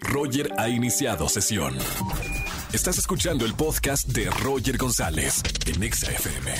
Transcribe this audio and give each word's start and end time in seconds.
Roger 0.00 0.50
ha 0.58 0.68
iniciado 0.68 1.28
sesión. 1.28 1.76
Estás 2.72 2.98
escuchando 2.98 3.44
el 3.44 3.54
podcast 3.54 4.08
de 4.08 4.30
Roger 4.30 4.76
González 4.76 5.42
en 5.66 5.82
Exa 5.82 6.10
FM. 6.12 6.52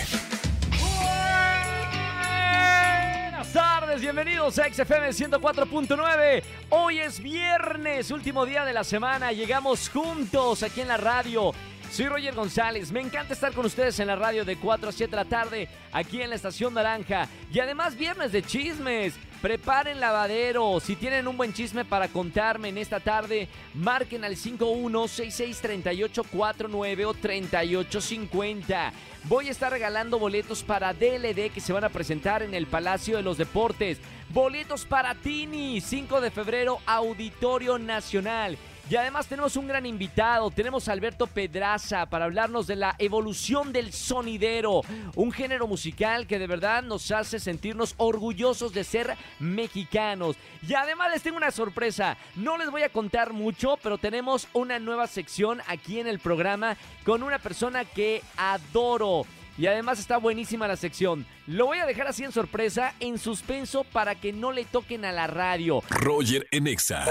Buenas 3.31 3.53
tardes, 3.53 4.01
bienvenidos 4.01 4.59
a 4.59 4.73
XFM 4.73 5.09
104.9. 5.11 6.43
Hoy 6.71 6.99
es 7.01 7.21
viernes, 7.21 8.11
último 8.11 8.47
día 8.47 8.65
de 8.65 8.73
la 8.73 8.85
semana. 8.85 9.33
Llegamos 9.33 9.89
juntos 9.89 10.63
aquí 10.63 10.81
en 10.81 10.89
la 10.89 10.97
radio. 10.97 11.53
Soy 11.91 12.07
Roger 12.07 12.35
González, 12.35 12.93
me 12.93 13.01
encanta 13.01 13.33
estar 13.33 13.53
con 13.53 13.65
ustedes 13.65 13.99
en 13.99 14.09
la 14.09 14.17
radio 14.17 14.45
de 14.45 14.57
4 14.57 14.91
a 14.91 14.93
7 14.93 15.11
de 15.11 15.17
la 15.17 15.25
tarde, 15.25 15.69
aquí 15.91 16.21
en 16.21 16.29
la 16.29 16.37
Estación 16.37 16.75
Naranja. 16.75 17.29
Y 17.51 17.61
además 17.61 17.97
viernes 17.97 18.31
de 18.33 18.43
chismes. 18.43 19.15
Preparen 19.41 20.01
lavadero. 20.01 20.81
Si 20.81 20.97
tienen 20.97 21.29
un 21.29 21.37
buen 21.37 21.53
chisme 21.53 21.85
para 21.85 22.09
contarme 22.09 22.71
en 22.71 22.79
esta 22.79 22.99
tarde, 22.99 23.47
marquen 23.73 24.25
al 24.25 24.35
51663849 24.35 27.07
o 27.07 27.15
3850. 27.15 28.93
Voy 29.25 29.47
a 29.47 29.53
estar 29.53 29.71
regalando 29.71 30.19
boletos 30.19 30.65
para 30.65 30.93
DLD 30.93 31.53
que 31.53 31.61
se 31.61 31.73
van 31.73 31.85
a 31.85 31.89
presentar 31.89 32.43
en 32.43 32.53
el 32.53 32.67
Palacio 32.67 33.17
de 33.17 33.23
los 33.23 33.39
Deportes. 33.39 34.01
Boletos 34.31 34.85
para 34.85 35.15
Tini, 35.15 35.81
5 35.81 36.21
de 36.21 36.33
febrero, 36.33 36.81
Auditorio 36.85 37.79
Nacional. 37.79 38.59
Y 38.91 38.97
además 38.97 39.27
tenemos 39.27 39.55
un 39.57 39.69
gran 39.69 39.85
invitado, 39.85 40.51
tenemos 40.51 40.89
a 40.89 40.93
Alberto 40.93 41.27
Pedraza 41.27 42.07
para 42.07 42.25
hablarnos 42.25 42.67
de 42.67 42.77
la 42.77 42.95
evolución 42.99 43.71
del 43.71 43.93
sonidero, 43.93 44.81
un 45.15 45.31
género 45.31 45.67
musical 45.67 46.27
que 46.27 46.39
de 46.39 46.47
verdad 46.47 46.83
nos 46.83 47.11
hace 47.11 47.39
sentirnos 47.39 47.95
orgullosos 47.99 48.73
de 48.73 48.85
ser 48.85 49.15
mexicanos. 49.41 50.37
Y 50.67 50.73
además 50.73 51.11
les 51.13 51.23
tengo 51.23 51.37
una 51.37 51.51
sorpresa, 51.51 52.17
no 52.35 52.57
les 52.57 52.71
voy 52.71 52.83
a 52.83 52.89
contar 52.89 53.35
mucho, 53.35 53.79
pero 53.83 53.99
tenemos 53.99 54.49
una 54.55 54.79
nueva 54.79 55.07
sección 55.07 55.61
aquí 55.67 56.01
en 56.01 56.07
el 56.07 56.19
programa 56.19 56.79
con 57.05 57.23
una 57.23 57.39
persona 57.39 57.85
que 57.85 58.23
adoro. 58.39 59.27
Y 59.59 59.67
además 59.67 59.99
está 59.99 60.17
buenísima 60.17 60.67
la 60.67 60.77
sección. 60.77 61.27
Lo 61.47 61.67
voy 61.67 61.79
a 61.79 61.85
dejar 61.85 62.07
así 62.07 62.25
en 62.25 62.33
sorpresa, 62.33 62.95
en 63.01 63.19
suspenso, 63.19 63.85
para 63.85 64.15
que 64.15 64.33
no 64.33 64.53
le 64.53 64.65
toquen 64.65 65.05
a 65.05 65.13
la 65.13 65.27
radio. 65.27 65.83
Roger 65.91 66.47
en 66.53 66.69
Exa. 66.69 67.05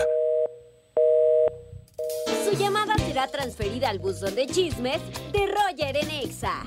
Su 2.50 2.53
llamada 2.58 2.95
será 2.95 3.28
transferida 3.28 3.90
al 3.90 4.00
buzón 4.00 4.34
de 4.34 4.45
chismes 4.45 5.02
de 5.34 5.48
Roger 5.48 5.98
en 5.98 6.09
Exa. 6.09 6.64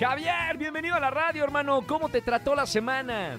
Javier, 0.00 0.58
bienvenido 0.58 0.96
a 0.96 1.00
la 1.00 1.10
radio, 1.10 1.44
hermano. 1.44 1.82
¿Cómo 1.86 2.08
te 2.08 2.22
trató 2.22 2.56
la 2.56 2.66
semana? 2.66 3.38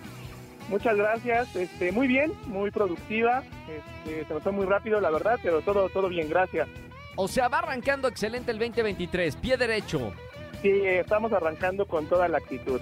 Muchas 0.70 0.96
gracias, 0.96 1.54
este, 1.58 1.92
muy 1.92 2.08
bien, 2.08 2.32
muy 2.46 2.72
productiva, 2.72 3.44
este, 3.68 4.26
se 4.26 4.34
pasó 4.34 4.54
muy 4.54 4.66
rápido 4.66 5.02
la 5.02 5.10
verdad, 5.10 5.38
pero 5.44 5.60
todo, 5.62 5.90
todo 5.90 6.08
bien, 6.08 6.30
gracias. 6.30 6.70
O 7.18 7.28
sea, 7.28 7.50
va 7.50 7.60
arrancando 7.60 8.08
excelente 8.08 8.52
el 8.52 8.60
2023, 8.60 9.36
pie 9.36 9.58
derecho. 9.58 10.14
Sí, 10.62 10.70
estamos 10.86 11.32
arrancando 11.34 11.86
con 11.86 12.08
toda 12.08 12.28
la 12.28 12.38
actitud. 12.40 12.82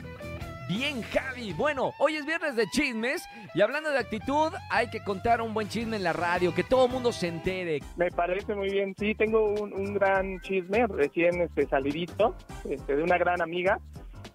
Bien, 0.68 1.04
Javi. 1.04 1.54
Bueno, 1.54 1.92
hoy 2.00 2.16
es 2.16 2.26
viernes 2.26 2.56
de 2.56 2.66
chismes 2.72 3.24
y 3.54 3.62
hablando 3.62 3.92
de 3.92 4.00
actitud, 4.00 4.52
hay 4.72 4.90
que 4.90 5.04
contar 5.04 5.40
un 5.42 5.54
buen 5.54 5.70
chisme 5.70 5.98
en 5.98 6.04
la 6.04 6.14
radio, 6.14 6.56
que 6.56 6.64
todo 6.64 6.86
el 6.88 6.92
mundo 6.92 7.12
se 7.12 7.28
entere. 7.28 7.82
Me 7.98 8.10
parece 8.10 8.56
muy 8.56 8.70
bien, 8.72 8.96
sí, 8.98 9.14
tengo 9.14 9.46
un, 9.54 9.74
un 9.74 9.94
gran 9.94 10.40
chisme 10.42 10.88
recién 10.88 11.40
este, 11.42 11.68
salidito 11.68 12.36
este, 12.68 12.96
de 12.96 13.04
una 13.04 13.18
gran 13.20 13.42
amiga 13.44 13.80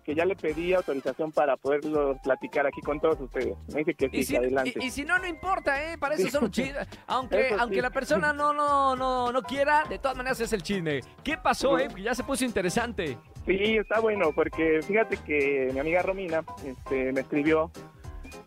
que 0.05 0.15
ya 0.15 0.25
le 0.25 0.34
pedí 0.37 0.73
autorización 0.73 1.31
para 1.33 1.56
poderlo 1.56 2.17
platicar 2.23 2.65
aquí 2.67 2.81
con 2.81 3.00
todos 3.00 3.21
ustedes. 3.21 3.55
Me 3.75 3.81
dice 3.81 3.95
que 3.95 4.09
sí, 4.09 4.17
Y 4.19 4.23
si, 4.25 4.33
que 4.33 4.39
adelante. 4.39 4.73
y- 4.81 4.84
y 4.87 4.91
si 4.91 5.05
no, 5.05 5.19
no 5.19 5.27
importa, 5.27 5.93
¿eh? 5.93 5.99
Para 5.99 6.15
eso 6.15 6.31
son 6.31 6.49
chismes. 6.53 6.87
Aunque, 7.09 7.41
Eso 7.41 7.55
sí. 7.56 7.61
aunque 7.61 7.83
la 7.83 7.91
persona 7.91 8.33
no, 8.33 8.53
no, 8.55 8.95
no, 8.97 9.33
no 9.33 9.43
quiera, 9.43 9.84
de 9.89 9.99
todas 9.99 10.17
maneras 10.17 10.41
es 10.41 10.53
el 10.53 10.62
chisme. 10.62 11.00
¿Qué 11.25 11.37
pasó, 11.37 11.77
eh? 11.79 11.87
Porque 11.89 12.03
ya 12.05 12.15
se 12.15 12.23
puso 12.25 12.45
interesante. 12.45 13.19
Sí, 13.47 13.77
está 13.78 14.01
bueno, 14.01 14.33
porque 14.34 14.81
fíjate 14.83 15.17
que 15.19 15.71
mi 15.73 15.78
amiga 15.81 16.03
Romina 16.03 16.45
este, 16.65 17.12
me 17.12 17.21
escribió 17.21 17.71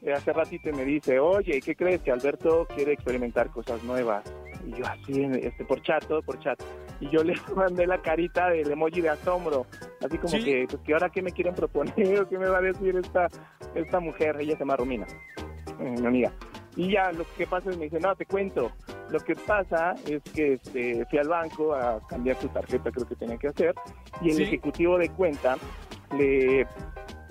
eh, 0.02 0.14
hace 0.14 0.32
ratito 0.34 0.70
y 0.70 0.74
me 0.74 0.86
dice, 0.86 1.20
oye, 1.20 1.60
¿qué 1.62 1.76
crees? 1.76 2.02
Que 2.02 2.12
Alberto 2.12 2.68
quiere 2.74 2.94
experimentar 2.94 3.50
cosas 3.50 3.84
nuevas. 3.84 4.24
Y 4.66 4.72
yo 4.80 4.86
así, 4.86 5.24
este, 5.42 5.66
por 5.66 5.82
chat, 5.82 6.06
todo 6.06 6.22
por 6.22 6.40
chat. 6.40 6.62
Y 7.02 7.10
yo 7.10 7.24
le 7.24 7.34
mandé 7.56 7.86
la 7.88 8.02
carita 8.02 8.50
del 8.50 8.72
emoji 8.72 9.02
de 9.02 9.10
asombro, 9.10 9.66
así 10.06 10.18
como 10.18 10.30
Sí. 10.30 10.44
que, 10.44 10.66
pues, 10.70 10.82
que 10.84 10.94
ahora 10.94 11.10
qué 11.10 11.22
me 11.22 11.32
quieren 11.32 11.54
proponer 11.56 11.94
qué 12.30 12.38
me 12.38 12.48
va 12.48 12.60
a 12.60 12.62
decir 12.62 12.96
esta, 12.96 13.28
esta 13.76 14.00
mujer, 14.00 14.38
ella 14.40 14.54
se 14.54 14.60
llama 14.60 14.78
Romina, 14.78 15.06
eh, 15.80 15.96
mi 16.00 16.06
amiga. 16.08 16.32
Y 16.76 16.92
ya 16.92 17.12
lo 17.12 17.26
que 17.38 17.46
pasa 17.46 17.70
es 17.70 17.78
me 17.78 17.86
dice, 17.86 18.00
no, 18.00 18.16
te 18.16 18.26
cuento. 18.26 18.72
Lo 19.10 19.20
que 19.20 19.36
pasa 19.36 19.94
es 20.08 20.22
que 20.34 20.54
este, 20.54 21.06
fui 21.06 21.20
al 21.20 21.28
banco 21.28 21.76
a 21.76 22.00
cambiar 22.08 22.36
su 22.42 22.48
tarjeta, 22.50 22.92
creo 22.92 23.08
que 23.08 23.16
tenía 23.16 23.38
que 23.38 23.50
hacer, 23.50 23.76
y 24.22 24.30
el 24.32 24.38
Sí. 24.38 24.44
ejecutivo 24.44 24.98
de 24.98 25.10
cuenta 25.10 25.58
le 26.18 26.66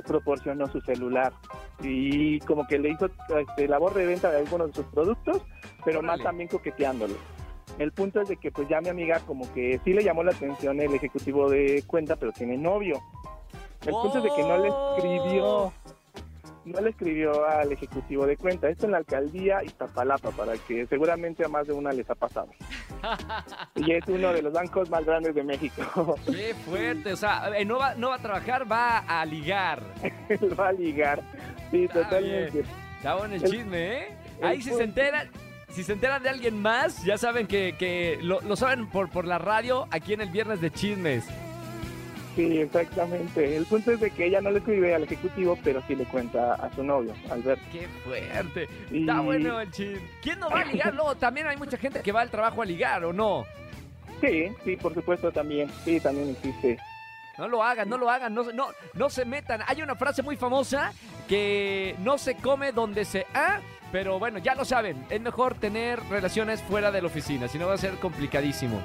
proporcionó 0.07 0.67
su 0.67 0.81
celular 0.81 1.33
y 1.81 2.41
como 2.41 2.67
que 2.67 2.79
le 2.79 2.91
hizo 2.91 3.07
este, 3.39 3.69
labor 3.69 3.95
de 3.95 4.07
venta 4.07 4.31
de 4.31 4.39
algunos 4.39 4.69
de 4.69 4.75
sus 4.75 4.87
productos, 4.87 5.43
pero 5.85 6.03
más 6.03 6.21
también 6.21 6.49
coqueteándole. 6.49 7.15
El 7.79 7.93
punto 7.93 8.21
es 8.21 8.29
de 8.29 8.37
que 8.37 8.51
pues 8.53 8.69
ya 8.69 8.81
mi 8.81 8.89
amiga 8.89 9.21
como 9.21 9.51
que 9.55 9.81
sí 9.85 9.93
le 9.93 10.05
llamó 10.05 10.23
la 10.23 10.33
atención 10.33 10.79
el 10.81 10.95
ejecutivo 10.95 11.49
de 11.49 11.83
cuenta, 11.87 12.17
pero 12.17 12.33
tiene 12.33 12.57
novio. 12.59 13.01
El 13.87 13.93
punto 13.93 14.19
es 14.19 14.25
de 14.25 14.31
que 14.37 14.43
no 14.43 14.59
le 14.59 14.69
escribió, 14.69 15.73
no 16.65 16.81
le 16.81 16.91
escribió 16.91 17.47
al 17.47 17.73
ejecutivo 17.73 18.27
de 18.27 18.37
cuenta. 18.37 18.69
Esto 18.69 18.87
en 18.87 18.93
la 18.93 18.99
alcaldía 18.99 19.63
Iztapalapa, 19.65 20.31
para 20.31 20.55
que 20.57 20.87
seguramente 20.87 21.45
a 21.45 21.49
más 21.49 21.67
de 21.67 21.73
una 21.73 21.93
les 21.93 22.09
ha 22.11 22.15
pasado. 22.15 22.49
y 23.75 23.93
es 23.93 24.07
uno 24.07 24.33
de 24.33 24.43
los 24.43 24.53
bancos 24.53 24.89
más 24.91 25.05
grandes 25.05 25.35
de 25.35 25.43
México. 25.43 26.17
Qué 26.27 26.55
fuerte. 26.65 27.13
O 27.13 27.17
sea, 27.17 27.51
eh, 27.57 27.65
no, 27.65 27.79
va, 27.79 27.95
no 27.95 28.11
va 28.11 28.17
a 28.17 28.23
trabajar, 28.23 28.71
va 28.71 28.99
a 28.99 29.25
ligar. 29.25 29.83
Va 30.59 30.69
a 30.69 30.73
ligar. 30.73 31.23
Sí, 31.71 31.85
Está 31.85 32.05
totalmente. 32.05 32.65
Está 32.97 33.15
bueno 33.17 33.35
el 33.35 33.43
chisme, 33.43 33.99
¿eh? 33.99 34.17
el 34.41 34.47
Ahí 34.47 34.63
si 34.63 34.71
se 34.71 34.83
enteran, 34.83 35.29
si 35.71 35.83
se 35.83 35.93
enteran 35.93 36.23
de 36.23 36.29
alguien 36.29 36.61
más, 36.61 37.03
ya 37.05 37.19
saben 37.19 37.47
que, 37.47 37.75
que 37.79 38.19
lo, 38.23 38.41
lo 38.43 38.57
saben 38.57 38.89
por, 38.89 39.11
por 39.11 39.25
la 39.25 39.39
radio 39.39 39.87
aquí 39.91 40.13
en 40.13 40.21
el 40.21 40.31
viernes 40.31 40.61
de 40.61 40.71
chismes. 40.71 41.25
Sí, 42.35 42.59
exactamente. 42.59 43.57
El 43.57 43.67
punto 43.67 43.93
es 43.93 44.01
de 44.01 44.11
que 44.11 44.27
ella 44.27 44.41
no 44.41 44.51
le 44.51 44.59
escribe 44.59 44.95
al 44.95 45.03
ejecutivo, 45.03 45.59
pero 45.63 45.83
sí 45.87 45.95
le 45.95 46.05
cuenta 46.05 46.55
a 46.55 46.73
su 46.75 46.83
novio, 46.83 47.13
Alberto. 47.31 47.63
Qué 47.71 47.87
fuerte. 48.05 48.69
Y- 48.91 49.01
Está 49.01 49.21
bueno 49.21 49.61
el 49.61 49.71
chisme. 49.71 50.01
¿Quién 50.23 50.39
no 50.39 50.49
va 50.49 50.61
a 50.61 50.65
ligar? 50.65 50.95
Luego 50.95 51.15
también 51.17 51.47
hay 51.47 51.57
mucha 51.59 51.77
gente 51.77 52.01
que 52.01 52.11
va 52.13 52.23
al 52.23 52.31
trabajo 52.31 52.63
a 52.63 52.65
ligar, 52.65 53.05
¿o 53.05 53.13
no? 53.13 53.45
Sí, 54.23 54.47
sí, 54.65 54.77
por 54.77 54.95
supuesto 54.95 55.31
también. 55.31 55.69
Sí, 55.85 56.01
también 56.01 56.31
existe. 56.31 56.79
No 57.39 57.49
lo 57.49 57.63
hagan, 57.63 57.89
no 57.89 57.99
lo 57.99 58.09
hagan, 58.09 58.33
no, 58.35 58.45
se- 58.45 58.53
no, 58.53 58.69
no 58.95 59.11
se 59.11 59.25
metan. 59.25 59.61
Hay 59.67 59.83
una 59.83 59.95
frase 59.97 60.23
muy 60.23 60.37
famosa 60.37 60.93
que 61.29 61.97
no 61.99 62.17
se 62.19 62.37
come 62.37 62.73
donde 62.73 63.05
se 63.05 63.27
ha, 63.35 63.61
pero 63.91 64.19
bueno, 64.19 64.39
ya 64.39 64.55
lo 64.55 64.65
saben. 64.65 65.05
Es 65.11 65.21
mejor 65.21 65.55
tener 65.55 66.01
relaciones 66.09 66.63
fuera 66.63 66.91
de 66.91 67.01
la 67.03 67.09
oficina, 67.09 67.49
si 67.49 67.59
no 67.59 67.67
va 67.67 67.75
a 67.75 67.79
ser 67.79 67.95
complicadísimo. 67.97 68.81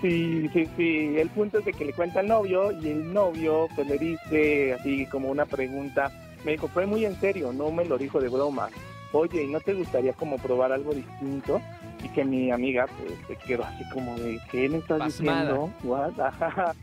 Sí, 0.00 0.48
sí, 0.52 0.68
sí. 0.76 1.14
El 1.16 1.28
punto 1.30 1.58
es 1.58 1.64
de 1.64 1.72
que 1.72 1.84
le 1.84 1.92
cuenta 1.92 2.20
al 2.20 2.28
novio 2.28 2.70
y 2.72 2.88
el 2.88 3.12
novio 3.12 3.68
pues 3.74 3.86
le 3.88 3.98
dice 3.98 4.74
así 4.74 5.06
como 5.06 5.28
una 5.28 5.44
pregunta. 5.44 6.12
Me 6.44 6.52
dijo, 6.52 6.68
fue 6.68 6.86
muy 6.86 7.04
en 7.04 7.18
serio, 7.20 7.52
no 7.52 7.70
me 7.70 7.84
lo 7.84 7.98
dijo 7.98 8.20
de 8.20 8.28
broma. 8.28 8.68
Oye, 9.12 9.44
¿y 9.44 9.48
no 9.48 9.60
te 9.60 9.74
gustaría 9.74 10.12
como 10.12 10.36
probar 10.36 10.70
algo 10.70 10.92
distinto? 10.92 11.60
Y 12.04 12.08
que 12.10 12.24
mi 12.24 12.50
amiga 12.50 12.86
pues 12.98 13.14
se 13.26 13.36
quedó 13.46 13.64
así 13.64 13.82
como 13.92 14.16
de, 14.18 14.38
¿qué 14.50 14.68
me 14.68 14.78
estás 14.78 14.98
Pasmada. 14.98 15.40
diciendo? 15.40 15.70
What? 15.82 16.20
Ajá. 16.20 16.74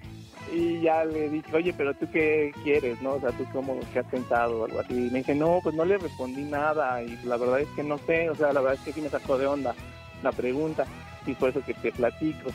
Y 0.54 0.82
ya 0.82 1.06
le 1.06 1.30
dije, 1.30 1.56
oye, 1.56 1.74
pero 1.74 1.94
tú 1.94 2.08
qué 2.12 2.52
quieres, 2.64 3.02
¿no? 3.02 3.14
O 3.14 3.20
sea, 3.20 3.32
tú 3.32 3.46
cómo, 3.52 3.80
qué 3.94 4.00
has 4.00 4.06
pensado 4.08 4.62
o 4.62 4.66
algo 4.66 4.80
así. 4.80 4.94
Y 4.94 5.10
me 5.10 5.20
dice, 5.20 5.34
no, 5.36 5.60
pues 5.64 5.74
no 5.74 5.86
le 5.86 5.98
respondí 5.98 6.44
nada 6.44 7.02
y 7.02 7.18
la 7.24 7.38
verdad 7.38 7.62
es 7.62 7.68
que 7.76 7.84
no 7.84 7.98
sé, 8.00 8.30
o 8.30 8.36
sea, 8.36 8.54
la 8.54 8.62
verdad 8.62 8.76
es 8.80 8.82
que 8.82 8.94
sí 8.94 9.02
me 9.02 9.10
sacó 9.10 9.38
de 9.38 9.48
onda 9.48 9.74
la 10.22 10.32
pregunta 10.32 10.86
y 11.26 11.34
por 11.34 11.50
eso 11.50 11.62
que 11.66 11.74
te 11.74 11.92
platico. 11.92 12.52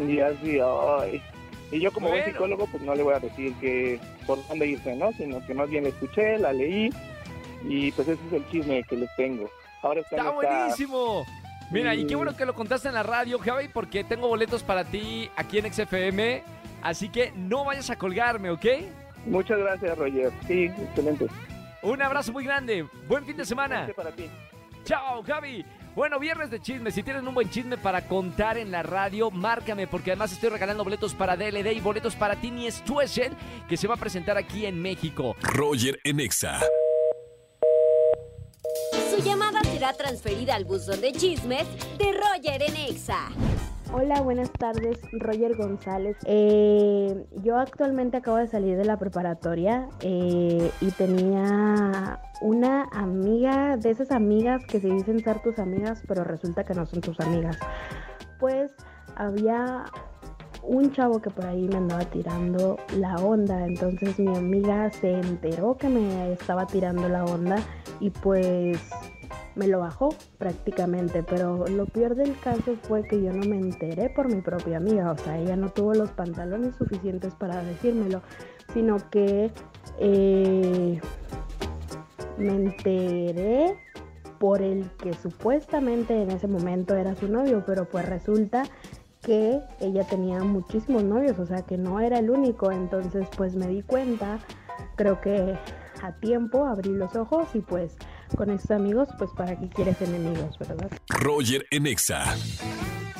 Y 0.00 0.20
así, 0.20 0.58
ay. 0.60 1.22
Y 1.70 1.80
yo 1.80 1.92
como 1.92 2.08
buen 2.08 2.20
Bueno. 2.20 2.32
psicólogo, 2.32 2.66
pues 2.66 2.82
no 2.82 2.94
le 2.94 3.02
voy 3.02 3.14
a 3.14 3.18
decir 3.20 3.54
que 3.60 3.98
por 4.26 4.46
dónde 4.48 4.66
irse, 4.66 4.94
¿no? 4.96 5.12
Sino 5.12 5.44
que 5.46 5.54
más 5.54 5.68
bien 5.68 5.84
la 5.84 5.90
escuché, 5.90 6.38
la 6.38 6.52
leí 6.52 6.90
y 7.68 7.90
pues 7.92 8.08
ese 8.08 8.20
es 8.28 8.32
el 8.32 8.48
chisme 8.50 8.82
que 8.84 8.96
les 8.96 9.14
tengo. 9.16 9.48
Ahora 9.82 10.00
está, 10.00 10.16
¡Está 10.16 10.30
buenísimo! 10.30 11.24
Mira, 11.70 11.94
y 11.94 12.06
qué 12.06 12.14
bueno 12.14 12.36
que 12.36 12.44
lo 12.44 12.54
contaste 12.54 12.88
en 12.88 12.94
la 12.94 13.02
radio, 13.02 13.38
Javi, 13.38 13.68
porque 13.68 14.04
tengo 14.04 14.28
boletos 14.28 14.62
para 14.62 14.84
ti 14.84 15.30
aquí 15.36 15.58
en 15.58 15.72
XFM. 15.72 16.42
Así 16.82 17.08
que 17.08 17.32
no 17.34 17.64
vayas 17.64 17.88
a 17.90 17.96
colgarme, 17.96 18.50
¿ok? 18.50 18.66
Muchas 19.26 19.58
gracias, 19.58 19.96
Roger. 19.96 20.30
Sí, 20.46 20.64
excelente. 20.64 21.26
Un 21.82 22.02
abrazo 22.02 22.32
muy 22.32 22.44
grande. 22.44 22.86
Buen 23.08 23.24
fin 23.24 23.36
de 23.36 23.44
semana. 23.46 23.88
Para 23.96 24.12
ti. 24.12 24.26
Chao, 24.84 25.22
Javi. 25.22 25.64
Bueno, 25.94 26.18
viernes 26.18 26.50
de 26.50 26.60
chisme. 26.60 26.90
Si 26.90 27.04
tienes 27.04 27.22
un 27.22 27.34
buen 27.34 27.48
chisme 27.48 27.78
para 27.78 28.08
contar 28.08 28.58
en 28.58 28.72
la 28.72 28.82
radio, 28.82 29.30
márcame, 29.30 29.86
porque 29.86 30.10
además 30.10 30.32
estoy 30.32 30.50
regalando 30.50 30.82
boletos 30.82 31.14
para 31.14 31.36
DLD 31.36 31.72
y 31.72 31.80
boletos 31.80 32.16
para 32.16 32.34
Tini 32.34 32.68
Stuessel, 32.70 33.32
que 33.68 33.76
se 33.76 33.86
va 33.86 33.94
a 33.94 33.98
presentar 33.98 34.36
aquí 34.36 34.66
en 34.66 34.82
México. 34.82 35.36
Roger 35.40 36.00
en 36.02 36.18
Exa. 36.18 36.58
Su 39.10 39.22
llamada 39.22 39.62
será 39.62 39.92
transferida 39.92 40.56
al 40.56 40.64
buzón 40.64 41.00
de 41.00 41.12
chismes 41.12 41.66
de 41.96 42.12
Roger 42.12 42.62
en 42.62 42.76
Exa. 42.76 43.28
Hola, 43.96 44.22
buenas 44.22 44.50
tardes, 44.50 44.98
Roger 45.12 45.56
González. 45.56 46.16
Eh, 46.24 47.26
yo 47.44 47.56
actualmente 47.56 48.16
acabo 48.16 48.38
de 48.38 48.48
salir 48.48 48.76
de 48.76 48.84
la 48.84 48.98
preparatoria 48.98 49.88
eh, 50.00 50.68
y 50.80 50.90
tenía 50.90 52.20
una 52.40 52.88
amiga, 52.90 53.76
de 53.76 53.90
esas 53.90 54.10
amigas 54.10 54.66
que 54.66 54.80
se 54.80 54.88
dicen 54.88 55.22
ser 55.22 55.40
tus 55.42 55.60
amigas, 55.60 56.02
pero 56.08 56.24
resulta 56.24 56.64
que 56.64 56.74
no 56.74 56.86
son 56.86 57.02
tus 57.02 57.20
amigas. 57.20 57.56
Pues 58.40 58.74
había 59.14 59.84
un 60.64 60.90
chavo 60.90 61.22
que 61.22 61.30
por 61.30 61.46
ahí 61.46 61.68
me 61.68 61.76
andaba 61.76 62.04
tirando 62.04 62.78
la 62.96 63.14
onda, 63.14 63.64
entonces 63.64 64.18
mi 64.18 64.36
amiga 64.36 64.90
se 64.90 65.12
enteró 65.12 65.76
que 65.76 65.88
me 65.88 66.32
estaba 66.32 66.66
tirando 66.66 67.08
la 67.08 67.24
onda 67.24 67.62
y 68.00 68.10
pues 68.10 68.76
me 69.56 69.68
lo 69.68 69.80
bajó 69.80 70.14
prácticamente, 70.38 71.22
pero 71.22 71.66
lo 71.68 71.86
peor 71.86 72.14
del 72.14 72.38
caso 72.38 72.76
fue 72.82 73.06
que 73.06 73.22
yo 73.22 73.32
no 73.32 73.44
me 73.46 73.56
enteré 73.56 74.10
por 74.10 74.32
mi 74.32 74.40
propia 74.40 74.78
amiga, 74.78 75.12
o 75.12 75.18
sea, 75.18 75.38
ella 75.38 75.56
no 75.56 75.70
tuvo 75.70 75.94
los 75.94 76.10
pantalones 76.10 76.76
suficientes 76.76 77.34
para 77.34 77.62
decírmelo, 77.62 78.22
sino 78.72 78.96
que 79.10 79.50
eh, 79.98 81.00
me 82.36 82.54
enteré 82.54 83.76
por 84.38 84.60
el 84.60 84.90
que 84.98 85.14
supuestamente 85.14 86.20
en 86.20 86.30
ese 86.30 86.48
momento 86.48 86.94
era 86.94 87.14
su 87.14 87.28
novio, 87.28 87.62
pero 87.66 87.88
pues 87.88 88.06
resulta 88.06 88.64
que 89.22 89.60
ella 89.80 90.04
tenía 90.04 90.40
muchísimos 90.40 91.02
novios, 91.02 91.38
o 91.38 91.46
sea 91.46 91.62
que 91.62 91.78
no 91.78 92.00
era 92.00 92.18
el 92.18 92.28
único, 92.28 92.70
entonces 92.70 93.26
pues 93.36 93.54
me 93.56 93.68
di 93.68 93.82
cuenta, 93.82 94.38
creo 94.96 95.20
que 95.20 95.56
a 96.02 96.12
tiempo 96.20 96.66
abrí 96.66 96.90
los 96.90 97.16
ojos 97.16 97.48
y 97.54 97.60
pues 97.60 97.96
con 98.34 98.50
estos 98.50 98.70
amigos, 98.72 99.08
pues 99.18 99.30
para 99.36 99.58
qué 99.58 99.68
quieres 99.68 100.00
enemigos, 100.02 100.58
¿verdad? 100.58 100.90
Roger 101.08 101.66
en 101.70 101.86
Exa. 101.86 102.34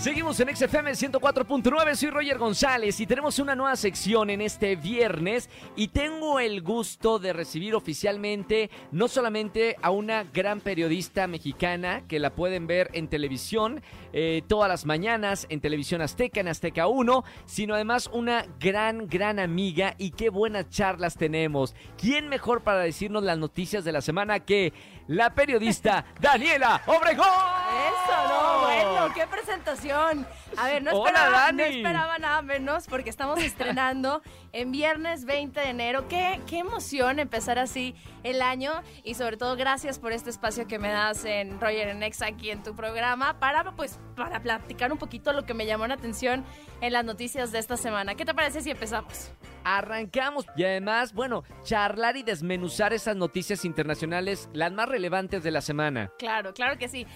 Seguimos 0.05 0.39
en 0.39 0.55
XFM 0.55 0.91
104.9, 0.91 1.95
soy 1.95 2.11
Roger 2.11 2.37
González 2.37 3.01
y 3.01 3.07
tenemos 3.07 3.39
una 3.39 3.55
nueva 3.55 3.75
sección 3.75 4.29
en 4.29 4.43
este 4.43 4.77
viernes 4.77 5.49
y 5.77 5.89
tengo 5.89 6.41
el 6.41 6.61
gusto 6.61 7.19
de 7.19 7.33
recibir 7.33 7.75
oficialmente 7.75 8.69
no 8.93 9.09
solamente 9.09 9.77
a 9.81 9.89
una 9.89 10.25
gran 10.25 10.61
periodista 10.61 11.27
mexicana 11.27 12.03
que 12.07 12.19
la 12.19 12.35
pueden 12.35 12.67
ver 12.67 12.91
en 12.93 13.09
televisión 13.09 13.83
eh, 14.13 14.43
todas 14.47 14.69
las 14.69 14.85
mañanas, 14.85 15.47
en 15.49 15.63
televisión 15.63 16.03
azteca, 16.03 16.41
en 16.41 16.49
Azteca 16.49 16.87
1, 16.87 17.25
sino 17.47 17.75
además 17.75 18.11
una 18.13 18.45
gran, 18.61 19.09
gran 19.09 19.39
amiga 19.39 19.95
y 19.97 20.11
qué 20.11 20.29
buenas 20.29 20.69
charlas 20.69 21.17
tenemos. 21.17 21.75
¿Quién 21.97 22.29
mejor 22.29 22.63
para 22.63 22.81
decirnos 22.81 23.23
las 23.23 23.39
noticias 23.39 23.85
de 23.85 23.93
la 23.93 24.03
semana 24.03 24.41
que 24.41 24.75
la 25.07 25.35
periodista 25.35 26.05
Daniela 26.21 26.83
Obregón? 26.87 27.27
Eso, 27.27 28.29
no, 28.29 28.61
bueno, 28.67 29.15
qué 29.15 29.27
presentación. 29.27 29.94
A 29.97 30.67
ver, 30.67 30.83
no 30.83 30.93
Hola, 30.93 31.09
esperaba, 31.09 31.53
no 31.53 31.63
Dani. 31.63 31.77
esperaba 31.77 32.19
nada 32.19 32.43
menos 32.43 32.87
porque 32.87 33.11
estamos 33.11 33.41
estrenando 33.43 34.23
en 34.53 34.73
viernes 34.73 35.25
20 35.25 35.59
de 35.61 35.69
enero. 35.69 36.09
Qué, 36.09 36.41
qué 36.47 36.59
emoción 36.59 37.19
empezar 37.19 37.59
así 37.59 37.95
el 38.23 38.43
año 38.43 38.83
y 39.03 39.15
sobre 39.15 39.37
todo 39.37 39.57
gracias 39.57 39.99
por 39.99 40.13
este 40.13 40.31
espacio 40.31 40.67
que 40.67 40.79
me 40.79 40.89
das 40.89 41.25
en 41.25 41.61
Roger 41.61 41.89
en 41.89 42.03
Ex 42.03 42.23
aquí 42.23 42.51
en 42.51 42.63
tu 42.63 42.75
programa 42.75 43.39
para 43.39 43.73
pues 43.73 43.99
para 44.17 44.41
platicar 44.41 44.93
un 44.93 44.99
poquito 44.99 45.33
lo 45.33 45.45
que 45.45 45.55
me 45.55 45.67
llamó 45.67 45.87
la 45.87 45.95
atención 45.95 46.45
en 46.81 46.93
las 46.93 47.05
noticias 47.05 47.53
de 47.53 47.59
esta 47.59 47.77
semana. 47.77 48.15
¿Qué 48.15 48.25
te 48.25 48.35
parece 48.35 48.61
si 48.63 48.71
empezamos? 48.71 49.33
Arrancamos 49.65 50.45
y 50.57 50.65
además, 50.65 51.15
bueno, 51.15 51.43
charlar 51.63 52.17
y 52.17 52.23
desmenuzar 52.23 52.93
esas 52.93 53.17
noticias 53.17 53.65
internacionales, 53.65 54.49
las 54.53 54.71
más 54.73 54.89
relevantes 54.89 55.43
de 55.43 55.51
la 55.51 55.63
semana. 55.63 56.11
Claro, 56.19 56.53
claro 56.53 56.77
que 56.79 56.89
sí. 56.89 57.07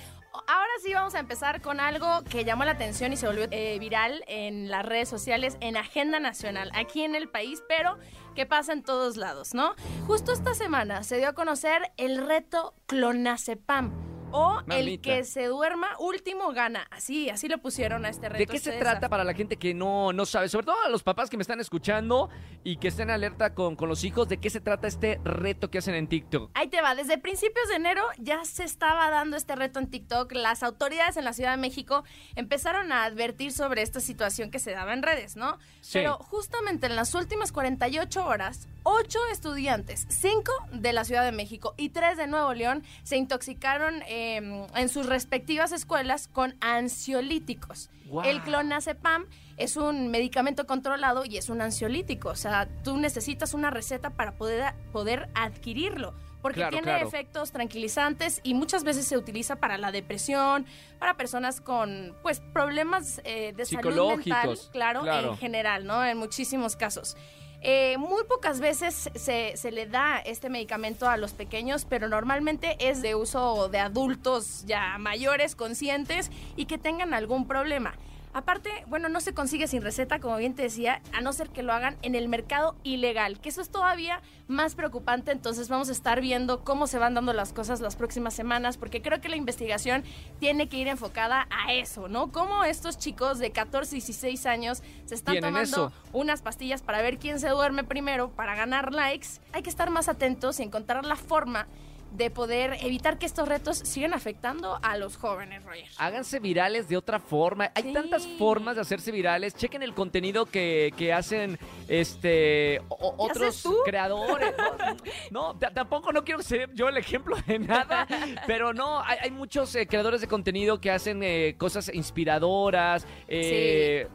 Ahora 0.46 0.70
sí 0.82 0.92
vamos 0.92 1.14
a 1.14 1.18
empezar 1.18 1.60
con 1.60 1.80
algo 1.80 2.22
que 2.30 2.44
llamó 2.44 2.64
la 2.64 2.72
atención 2.72 3.12
y 3.12 3.16
se 3.16 3.26
volvió 3.26 3.46
eh, 3.50 3.78
viral 3.78 4.24
en 4.26 4.70
las 4.70 4.84
redes 4.84 5.08
sociales, 5.08 5.56
en 5.60 5.76
Agenda 5.76 6.20
Nacional, 6.20 6.70
aquí 6.74 7.02
en 7.02 7.14
el 7.14 7.28
país, 7.28 7.62
pero 7.68 7.98
que 8.34 8.46
pasa 8.46 8.72
en 8.72 8.82
todos 8.82 9.16
lados, 9.16 9.54
¿no? 9.54 9.74
Justo 10.06 10.32
esta 10.32 10.54
semana 10.54 11.02
se 11.02 11.16
dio 11.16 11.28
a 11.28 11.32
conocer 11.32 11.90
el 11.96 12.26
reto 12.26 12.74
Clonazepam. 12.86 14.17
O 14.30 14.60
el 14.70 15.00
que 15.00 15.24
se 15.24 15.46
duerma 15.46 15.88
último 15.98 16.52
gana. 16.52 16.86
Así, 16.90 17.30
así 17.30 17.48
lo 17.48 17.58
pusieron 17.58 18.04
a 18.04 18.08
este 18.08 18.28
reto. 18.28 18.38
¿De 18.38 18.46
qué 18.46 18.58
se 18.58 18.72
trata 18.72 18.94
desafío. 18.94 19.10
para 19.10 19.24
la 19.24 19.34
gente 19.34 19.56
que 19.56 19.74
no, 19.74 20.12
no 20.12 20.26
sabe? 20.26 20.48
Sobre 20.48 20.66
todo 20.66 20.76
a 20.84 20.88
los 20.88 21.02
papás 21.02 21.30
que 21.30 21.36
me 21.36 21.42
están 21.42 21.60
escuchando 21.60 22.28
y 22.64 22.76
que 22.76 22.88
estén 22.88 23.10
alerta 23.10 23.54
con, 23.54 23.76
con 23.76 23.88
los 23.88 24.04
hijos. 24.04 24.28
¿De 24.28 24.38
qué 24.38 24.50
se 24.50 24.60
trata 24.60 24.86
este 24.86 25.20
reto 25.24 25.70
que 25.70 25.78
hacen 25.78 25.94
en 25.94 26.08
TikTok? 26.08 26.50
Ahí 26.54 26.68
te 26.68 26.80
va, 26.80 26.94
desde 26.94 27.18
principios 27.18 27.68
de 27.68 27.76
enero 27.76 28.02
ya 28.18 28.44
se 28.44 28.64
estaba 28.64 29.10
dando 29.10 29.36
este 29.36 29.56
reto 29.56 29.78
en 29.78 29.90
TikTok. 29.90 30.32
Las 30.32 30.62
autoridades 30.62 31.16
en 31.16 31.24
la 31.24 31.32
Ciudad 31.32 31.52
de 31.52 31.56
México 31.58 32.04
empezaron 32.36 32.92
a 32.92 33.04
advertir 33.04 33.52
sobre 33.52 33.82
esta 33.82 34.00
situación 34.00 34.50
que 34.50 34.58
se 34.58 34.72
daba 34.72 34.92
en 34.92 35.02
redes, 35.02 35.36
¿no? 35.36 35.58
Sí. 35.80 35.98
Pero 35.98 36.18
justamente 36.18 36.86
en 36.86 36.96
las 36.96 37.14
últimas 37.14 37.52
48 37.52 38.26
horas, 38.26 38.68
8 38.82 39.18
estudiantes, 39.32 40.06
5 40.08 40.52
de 40.72 40.92
la 40.92 41.04
Ciudad 41.04 41.24
de 41.24 41.32
México 41.32 41.74
y 41.76 41.90
3 41.90 42.16
de 42.16 42.26
Nuevo 42.26 42.54
León, 42.54 42.82
se 43.02 43.16
intoxicaron 43.16 44.02
eh, 44.08 44.17
en 44.36 44.88
sus 44.88 45.06
respectivas 45.06 45.72
escuelas 45.72 46.28
con 46.28 46.56
ansiolíticos. 46.60 47.90
Guau. 48.06 48.26
El 48.26 48.42
clonazepam 48.42 49.26
es 49.56 49.76
un 49.76 50.08
medicamento 50.10 50.66
controlado 50.66 51.24
y 51.24 51.36
es 51.36 51.48
un 51.48 51.60
ansiolítico. 51.60 52.30
O 52.30 52.36
sea, 52.36 52.68
tú 52.84 52.96
necesitas 52.96 53.54
una 53.54 53.70
receta 53.70 54.10
para 54.10 54.32
poder, 54.32 54.74
poder 54.92 55.28
adquirirlo. 55.34 56.14
Porque 56.40 56.60
Claro, 56.60 56.70
tiene 56.70 56.84
claro. 56.84 57.08
efectos 57.08 57.50
tranquilizantes 57.50 58.40
y 58.44 58.54
muchas 58.54 58.84
veces 58.84 59.06
se 59.06 59.16
utiliza 59.18 59.56
para 59.56 59.76
la 59.76 59.90
depresión, 59.90 60.66
para 61.00 61.16
personas 61.16 61.60
con 61.60 62.16
pues 62.22 62.40
problemas 62.52 63.20
eh, 63.24 63.52
de 63.56 63.66
salud 63.66 64.16
mental, 64.16 64.56
claro. 64.70 65.32
en 65.32 65.36
general, 65.36 65.84
¿no? 65.84 66.04
En 66.04 66.16
muchísimos 66.16 66.76
casos. 66.76 67.16
Eh, 67.60 67.96
muy 67.98 68.22
pocas 68.24 68.60
veces 68.60 69.10
se, 69.14 69.56
se 69.56 69.72
le 69.72 69.86
da 69.86 70.18
este 70.18 70.48
medicamento 70.48 71.08
a 71.08 71.16
los 71.16 71.32
pequeños, 71.32 71.84
pero 71.84 72.08
normalmente 72.08 72.76
es 72.78 73.02
de 73.02 73.14
uso 73.14 73.68
de 73.68 73.78
adultos 73.78 74.64
ya 74.66 74.96
mayores, 74.98 75.56
conscientes 75.56 76.30
y 76.56 76.66
que 76.66 76.78
tengan 76.78 77.14
algún 77.14 77.48
problema. 77.48 77.94
Aparte, 78.32 78.70
bueno, 78.86 79.08
no 79.08 79.20
se 79.20 79.34
consigue 79.34 79.66
sin 79.66 79.82
receta, 79.82 80.20
como 80.20 80.36
bien 80.36 80.54
te 80.54 80.62
decía, 80.62 81.00
a 81.12 81.20
no 81.20 81.32
ser 81.32 81.48
que 81.48 81.62
lo 81.62 81.72
hagan 81.72 81.96
en 82.02 82.14
el 82.14 82.28
mercado 82.28 82.76
ilegal, 82.84 83.40
que 83.40 83.48
eso 83.48 83.60
es 83.60 83.70
todavía 83.70 84.20
más 84.48 84.74
preocupante. 84.74 85.32
Entonces 85.32 85.68
vamos 85.68 85.88
a 85.88 85.92
estar 85.92 86.20
viendo 86.20 86.64
cómo 86.64 86.86
se 86.86 86.98
van 86.98 87.14
dando 87.14 87.32
las 87.32 87.52
cosas 87.52 87.80
las 87.80 87.96
próximas 87.96 88.34
semanas, 88.34 88.76
porque 88.76 89.02
creo 89.02 89.20
que 89.20 89.28
la 89.28 89.36
investigación 89.36 90.04
tiene 90.40 90.68
que 90.68 90.76
ir 90.76 90.88
enfocada 90.88 91.48
a 91.50 91.72
eso, 91.72 92.08
¿no? 92.08 92.30
Cómo 92.32 92.64
estos 92.64 92.98
chicos 92.98 93.38
de 93.38 93.50
14 93.50 93.96
y 93.96 94.00
16 94.00 94.46
años 94.46 94.82
se 95.04 95.14
están 95.14 95.40
tomando 95.40 95.62
eso. 95.62 95.92
unas 96.12 96.42
pastillas 96.42 96.82
para 96.82 97.02
ver 97.02 97.18
quién 97.18 97.40
se 97.40 97.48
duerme 97.48 97.84
primero, 97.84 98.30
para 98.30 98.54
ganar 98.54 98.92
likes. 98.92 99.28
Hay 99.52 99.62
que 99.62 99.70
estar 99.70 99.90
más 99.90 100.08
atentos 100.08 100.60
y 100.60 100.62
encontrar 100.62 101.04
la 101.04 101.16
forma 101.16 101.66
de 102.12 102.30
poder 102.30 102.76
evitar 102.82 103.18
que 103.18 103.26
estos 103.26 103.48
retos 103.48 103.78
sigan 103.78 104.14
afectando 104.14 104.78
a 104.82 104.96
los 104.96 105.16
jóvenes, 105.16 105.62
Roger. 105.64 105.84
Háganse 105.98 106.40
virales 106.40 106.88
de 106.88 106.96
otra 106.96 107.20
forma. 107.20 107.70
Hay 107.74 107.82
Sí. 107.84 107.92
tantas 107.92 108.26
formas 108.26 108.76
de 108.76 108.82
hacerse 108.82 109.12
virales. 109.12 109.54
Chequen 109.54 109.82
el 109.82 109.94
contenido 109.94 110.46
que, 110.46 110.92
que 110.96 111.12
hacen 111.12 111.58
este 111.86 112.80
o- 112.88 112.96
o- 113.18 113.26
¿Qué 113.28 113.32
otros 113.32 113.62
creadores. 113.84 114.54
No, 115.30 115.54
tampoco 115.58 116.12
no 116.12 116.24
quiero 116.24 116.42
ser 116.42 116.72
yo 116.74 116.88
el 116.88 116.96
ejemplo 116.96 117.36
de 117.46 117.58
nada, 117.58 118.06
pero 118.46 118.72
no, 118.72 119.00
hay, 119.02 119.18
hay 119.22 119.30
muchos 119.30 119.74
eh, 119.74 119.86
creadores 119.86 120.20
de 120.20 120.26
contenido 120.28 120.80
que 120.80 120.90
hacen 120.90 121.22
eh, 121.22 121.54
cosas 121.58 121.90
inspiradoras. 121.92 123.06
eh, 123.28 124.08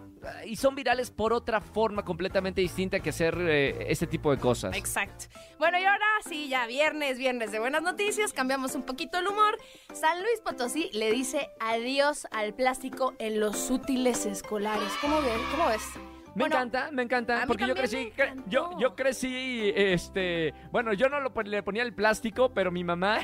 Y 0.46 0.56
son 0.56 0.76
virales 0.76 1.12
por 1.12 1.34
otra 1.34 1.60
forma 1.62 2.04
completamente 2.04 2.62
distinta 2.62 3.00
que 3.00 3.10
hacer 3.10 3.38
eh, 3.40 3.86
este 3.90 4.08
tipo 4.08 4.32
de 4.32 4.38
cosas. 4.38 4.76
Exacto. 4.76 5.26
Bueno, 5.60 5.78
y 5.80 5.84
ahora 5.86 6.06
sí, 6.28 6.48
ya 6.50 6.66
viernes, 6.68 7.18
viernes 7.18 7.52
de 7.52 7.60
buenas 7.60 7.82
noticias, 7.84 8.34
cambiamos 8.34 8.76
un 8.76 8.84
poquito 8.84 9.18
el 9.20 9.28
humor. 9.28 9.58
San 9.94 10.20
Luis 10.22 10.40
Potosí 10.44 10.90
le 10.94 11.12
dice 11.12 11.50
adiós 11.60 12.28
al 12.32 12.54
plástico 12.54 13.14
en 13.20 13.40
los 13.40 13.70
útiles 13.70 14.26
escolares. 14.26 14.92
¿Cómo 15.02 15.22
ven? 15.22 15.40
¿Cómo 15.52 15.68
ves? 15.68 15.84
Me 16.36 16.46
Bueno, 16.46 16.56
encanta, 16.56 16.90
me 16.92 17.04
encanta, 17.04 17.44
porque 17.46 17.68
yo 17.68 17.76
crecí, 17.76 18.12
cre- 18.18 18.42
yo, 18.48 18.72
yo 18.80 18.96
crecí, 18.96 19.72
este, 19.76 20.52
bueno, 20.72 20.92
yo 20.94 21.08
no 21.08 21.20
lo, 21.20 21.32
le 21.44 21.62
ponía 21.62 21.84
el 21.84 21.94
plástico, 21.94 22.52
pero 22.56 22.72
mi 22.72 22.84
mamá 22.84 23.20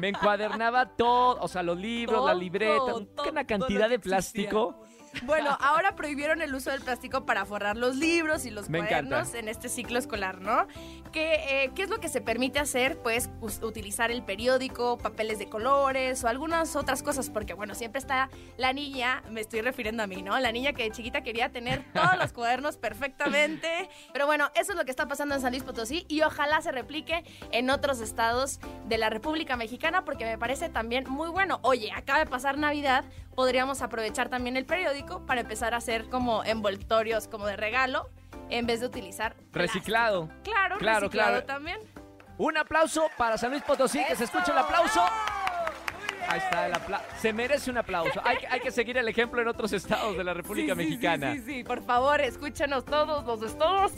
me 0.00 0.08
encuadernaba 0.08 0.96
todo, 0.96 1.36
o 1.42 1.46
sea, 1.48 1.62
los 1.62 1.76
libros, 1.78 2.24
la 2.24 2.32
libreta, 2.32 2.78
todo 2.78 3.06
una 3.30 3.44
cantidad 3.46 3.86
de 3.90 3.98
plástico. 3.98 4.82
Bueno, 5.22 5.56
ahora 5.60 5.94
prohibieron 5.96 6.42
el 6.42 6.54
uso 6.54 6.70
del 6.70 6.80
plástico 6.82 7.24
para 7.24 7.44
forrar 7.44 7.76
los 7.76 7.96
libros 7.96 8.44
y 8.44 8.50
los 8.50 8.68
Me 8.68 8.78
cuadernos 8.80 9.20
encanta. 9.28 9.38
en 9.38 9.48
este 9.48 9.68
ciclo 9.68 9.98
escolar, 9.98 10.40
¿no? 10.40 10.66
¿Qué, 11.12 11.64
eh, 11.64 11.70
¿Qué 11.74 11.82
es 11.84 11.88
lo 11.88 11.98
que 12.00 12.08
se 12.08 12.20
permite 12.20 12.58
hacer? 12.58 12.98
Pues 12.98 13.30
utilizar 13.62 14.10
el 14.10 14.22
periódico, 14.22 14.98
papeles 14.98 15.38
de 15.38 15.48
colores 15.48 16.22
o 16.24 16.28
algunas 16.28 16.74
otras 16.76 17.02
cosas, 17.02 17.30
porque 17.30 17.54
bueno, 17.54 17.74
siempre 17.74 17.98
está 18.00 18.28
la 18.56 18.72
niña, 18.72 19.22
me 19.30 19.40
estoy 19.40 19.60
refiriendo 19.60 20.02
a 20.02 20.06
mí, 20.06 20.22
¿no? 20.22 20.38
La 20.38 20.50
niña 20.52 20.72
que 20.72 20.84
de 20.84 20.90
chiquita 20.90 21.22
quería 21.22 21.50
tener 21.52 21.84
todos 21.92 22.16
los 22.18 22.32
cuadernos 22.32 22.76
perfectamente. 22.76 23.88
Pero 24.12 24.26
bueno, 24.26 24.50
eso 24.54 24.72
es 24.72 24.78
lo 24.78 24.84
que 24.84 24.90
está 24.90 25.06
pasando 25.06 25.34
en 25.34 25.40
San 25.40 25.52
Luis 25.52 25.62
Potosí 25.62 26.04
y 26.08 26.22
ojalá 26.22 26.60
se 26.62 26.72
replique 26.72 27.24
en 27.52 27.70
otros 27.70 28.00
estados 28.00 28.58
de 28.86 28.98
la 28.98 29.10
República 29.10 29.56
Mexicana 29.56 30.04
porque 30.04 30.24
me 30.24 30.38
parece 30.38 30.68
también 30.68 31.04
muy 31.08 31.28
bueno. 31.28 31.60
Oye, 31.62 31.92
acaba 31.92 32.18
de 32.18 32.26
pasar 32.26 32.58
Navidad, 32.58 33.04
podríamos 33.34 33.82
aprovechar 33.82 34.28
también 34.28 34.56
el 34.56 34.64
periódico 34.64 35.03
para 35.26 35.40
empezar 35.42 35.74
a 35.74 35.78
hacer 35.78 36.08
como 36.08 36.44
envoltorios 36.44 37.28
como 37.28 37.46
de 37.46 37.56
regalo 37.56 38.08
en 38.50 38.66
vez 38.66 38.80
de 38.80 38.86
utilizar 38.86 39.34
plástico. 39.34 39.58
Reciclado. 39.58 40.28
Claro, 40.42 40.78
Claro, 40.78 41.00
reciclado 41.06 41.30
claro. 41.32 41.46
también. 41.46 41.78
Un 42.38 42.56
aplauso 42.58 43.06
para 43.16 43.38
San 43.38 43.50
Luis 43.50 43.62
Potosí, 43.62 44.04
que 44.06 44.16
se 44.16 44.24
escuche 44.24 44.50
el 44.50 44.58
aplauso. 44.58 45.00
Ahí 46.28 46.38
está 46.38 46.66
el 46.66 46.74
aplauso. 46.74 47.06
Se 47.20 47.32
merece 47.32 47.70
un 47.70 47.78
aplauso. 47.78 48.20
Hay, 48.24 48.38
que- 48.38 48.46
hay 48.48 48.60
que 48.60 48.70
seguir 48.70 48.96
el 48.98 49.06
ejemplo 49.08 49.40
en 49.42 49.48
otros 49.48 49.72
estados 49.72 50.16
de 50.16 50.24
la 50.24 50.34
República 50.34 50.74
Sí, 50.74 50.80
sí, 50.80 50.86
Mexicana. 50.88 51.32
Sí, 51.32 51.38
sí, 51.40 51.44
sí, 51.46 51.64
por 51.64 51.82
favor, 51.84 52.20
escúchenos 52.20 52.84
todos 52.84 53.24
los 53.24 53.42
estados. 53.42 53.92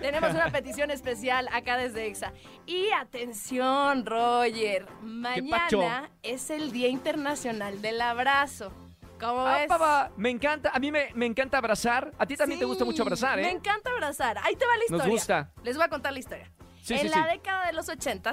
Tenemos 0.00 0.30
una 0.30 0.48
petición 0.50 0.90
especial 0.90 1.48
acá 1.52 1.76
desde 1.76 2.06
EXA. 2.06 2.32
Y 2.66 2.90
atención, 2.90 4.06
Roger. 4.06 4.86
Mañana 5.02 6.10
es 6.22 6.50
el 6.50 6.72
Día 6.72 6.88
Internacional 6.88 7.80
del 7.82 8.00
Abrazo. 8.00 8.72
¿Cómo 9.20 9.46
Ah, 9.46 9.58
ves? 9.58 9.68
papá, 9.68 10.10
me 10.16 10.30
encanta, 10.30 10.70
a 10.72 10.78
mí 10.78 10.90
me, 10.92 11.08
me 11.14 11.26
encanta 11.26 11.58
abrazar. 11.58 12.12
A 12.18 12.26
ti 12.26 12.36
también 12.36 12.58
te 12.60 12.64
gusta 12.66 12.84
mucho 12.84 13.02
abrazar, 13.02 13.36
Me 13.36 13.48
¿eh? 13.48 13.50
encanta 13.50 13.90
abrazar. 13.90 14.38
Ahí 14.44 14.54
te 14.56 14.64
va 14.64 14.72
la 14.72 14.78
Nos 14.78 14.84
historia. 14.90 15.08
gusta. 15.12 15.50
Les 15.64 15.76
voy 15.76 15.84
a 15.84 15.88
contar 15.88 16.12
la 16.12 16.18
historia. 16.18 16.50
Sí, 16.82 16.94
en 16.94 17.00
sí, 17.00 17.08
la 17.08 17.26
década 17.26 17.66
de 17.66 17.74
los 17.74 17.88
80, 17.90 18.32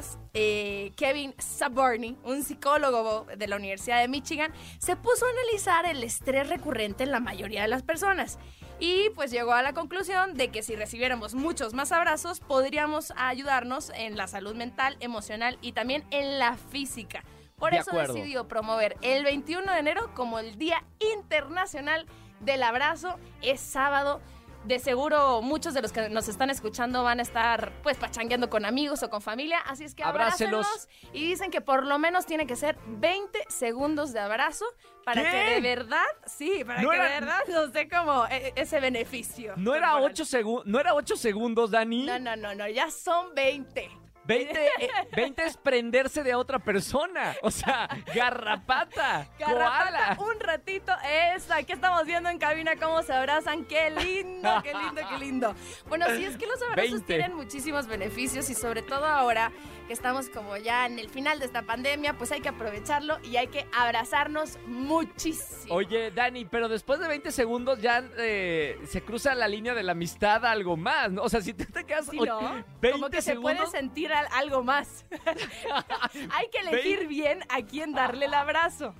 Kevin 0.95 1.35
Saborny, 1.37 2.17
un 2.23 2.41
psicólogo 2.43 3.25
de 3.35 3.47
la 3.47 3.57
Universidad 3.57 3.99
de 3.99 4.07
Michigan, 4.07 4.53
se 4.79 4.95
puso 4.95 5.25
a 5.25 5.29
analizar 5.29 5.85
el 5.85 6.03
estrés 6.03 6.47
recurrente 6.47 7.03
en 7.03 7.11
la 7.11 7.19
mayoría 7.19 7.63
de 7.63 7.67
las 7.67 7.83
personas. 7.83 8.37
Y 8.79 9.09
pues 9.11 9.31
llegó 9.31 9.53
a 9.53 9.61
la 9.61 9.73
conclusión 9.73 10.35
de 10.35 10.49
que 10.49 10.61
si 10.61 10.75
recibiéramos 10.75 11.33
muchos 11.33 11.73
más 11.73 11.91
abrazos, 11.91 12.39
podríamos 12.41 13.13
ayudarnos 13.17 13.89
en 13.95 14.15
la 14.17 14.27
salud 14.27 14.55
mental, 14.55 14.95
emocional 14.99 15.57
y 15.61 15.71
también 15.73 16.05
en 16.11 16.39
la 16.39 16.55
física. 16.55 17.23
Por 17.57 17.71
De 17.71 17.77
eso 17.77 17.91
acuerdo. 17.91 18.13
decidió 18.13 18.47
promover 18.47 18.97
el 19.01 19.23
21 19.23 19.71
de 19.71 19.79
enero 19.79 20.11
como 20.13 20.39
el 20.39 20.57
Día 20.57 20.83
Internacional 20.99 22.05
del 22.41 22.63
Abrazo. 22.63 23.15
Es 23.41 23.59
sábado. 23.61 24.21
De 24.65 24.79
seguro 24.79 25.43
muchos 25.43 25.75
de 25.75 25.81
los 25.83 25.91
que 25.91 26.09
nos 26.09 26.27
están 26.27 26.49
escuchando 26.49 27.03
van 27.03 27.19
a 27.19 27.21
estar 27.21 27.71
pues 27.83 27.97
pachangueando 27.97 28.49
con 28.49 28.65
amigos 28.65 29.03
o 29.03 29.11
con 29.11 29.21
familia, 29.21 29.59
así 29.59 29.83
es 29.83 29.93
que 29.93 30.03
Abrácelos. 30.03 30.65
y 31.13 31.23
dicen 31.27 31.51
que 31.51 31.61
por 31.61 31.85
lo 31.85 31.99
menos 31.99 32.25
tiene 32.25 32.47
que 32.47 32.55
ser 32.55 32.75
20 32.87 33.43
segundos 33.47 34.11
de 34.11 34.21
abrazo 34.21 34.65
para 35.03 35.21
¿Qué? 35.21 35.29
que 35.29 35.37
de 35.37 35.61
verdad, 35.61 36.03
sí, 36.25 36.63
para 36.65 36.81
No 36.81 36.89
que 36.89 36.95
era- 36.95 37.05
de 37.05 37.11
verdad 37.19 37.39
nos 37.47 37.73
dé 37.73 37.87
como 37.87 38.25
e- 38.25 38.53
ese 38.55 38.79
beneficio. 38.79 39.53
No 39.55 39.75
era 39.75 39.89
corporal. 39.91 40.11
8 40.11 40.25
segundos, 40.25 40.65
no 40.65 40.79
era 40.79 40.95
ocho 40.95 41.15
segundos, 41.15 41.69
Dani. 41.69 42.07
No, 42.07 42.17
no, 42.17 42.35
no, 42.35 42.55
no, 42.55 42.67
ya 42.67 42.89
son 42.89 43.35
20. 43.35 43.91
20, 44.27 44.65
eh, 44.65 44.89
20 45.15 45.43
es 45.45 45.57
prenderse 45.57 46.23
de 46.23 46.35
otra 46.35 46.59
persona. 46.59 47.35
O 47.41 47.51
sea, 47.51 47.87
garrapata, 48.13 49.27
Garrapata, 49.39 50.15
koala. 50.15 50.33
un 50.33 50.39
ratito. 50.39 50.91
Eso, 51.35 51.53
aquí 51.53 51.73
estamos 51.73 52.05
viendo 52.05 52.29
en 52.29 52.39
cabina 52.39 52.75
cómo 52.75 53.03
se 53.03 53.13
abrazan. 53.13 53.65
Qué 53.65 53.89
lindo, 53.91 54.49
qué 54.63 54.73
lindo, 54.73 55.01
qué 55.09 55.17
lindo. 55.17 55.55
Bueno, 55.87 56.05
sí, 56.15 56.25
es 56.25 56.37
que 56.37 56.47
los 56.47 56.61
abrazos 56.61 56.91
20. 56.91 57.05
tienen 57.05 57.35
muchísimos 57.35 57.87
beneficios 57.87 58.49
y 58.49 58.55
sobre 58.55 58.81
todo 58.81 59.05
ahora 59.05 59.51
que 59.87 59.93
estamos 59.93 60.29
como 60.29 60.57
ya 60.57 60.87
en 60.87 60.97
el 60.97 61.09
final 61.09 61.37
de 61.39 61.45
esta 61.45 61.61
pandemia, 61.61 62.17
pues 62.17 62.31
hay 62.31 62.41
que 62.41 62.49
aprovecharlo 62.49 63.19
y 63.23 63.37
hay 63.37 63.47
que 63.47 63.67
abrazarnos 63.77 64.57
muchísimo. 64.65 65.75
Oye, 65.75 66.09
Dani, 66.09 66.45
pero 66.45 66.67
después 66.67 66.99
de 66.99 67.07
20 67.07 67.31
segundos 67.31 67.79
ya 67.81 68.03
eh, 68.17 68.79
se 68.87 69.01
cruza 69.03 69.35
la 69.35 69.47
línea 69.47 69.75
de 69.75 69.83
la 69.83 69.91
amistad 69.91 70.43
a 70.45 70.51
algo 70.51 70.75
más, 70.75 71.11
¿no? 71.11 71.21
O 71.21 71.29
sea, 71.29 71.41
si 71.41 71.53
tú 71.53 71.65
te 71.71 71.83
quedas 71.83 72.07
Sí, 72.07 72.17
¿no? 72.19 72.39
20 72.81 72.91
Como 72.91 73.09
que 73.09 73.21
se 73.21 73.35
puede 73.35 73.55
segundos, 73.57 73.71
sentir 73.71 74.11
algo 74.31 74.63
más. 74.63 75.05
hay 76.31 76.47
que 76.49 76.59
elegir 76.59 77.07
bien 77.07 77.41
a 77.49 77.61
quién 77.61 77.93
darle 77.93 78.25
el 78.25 78.33
abrazo. 78.33 78.93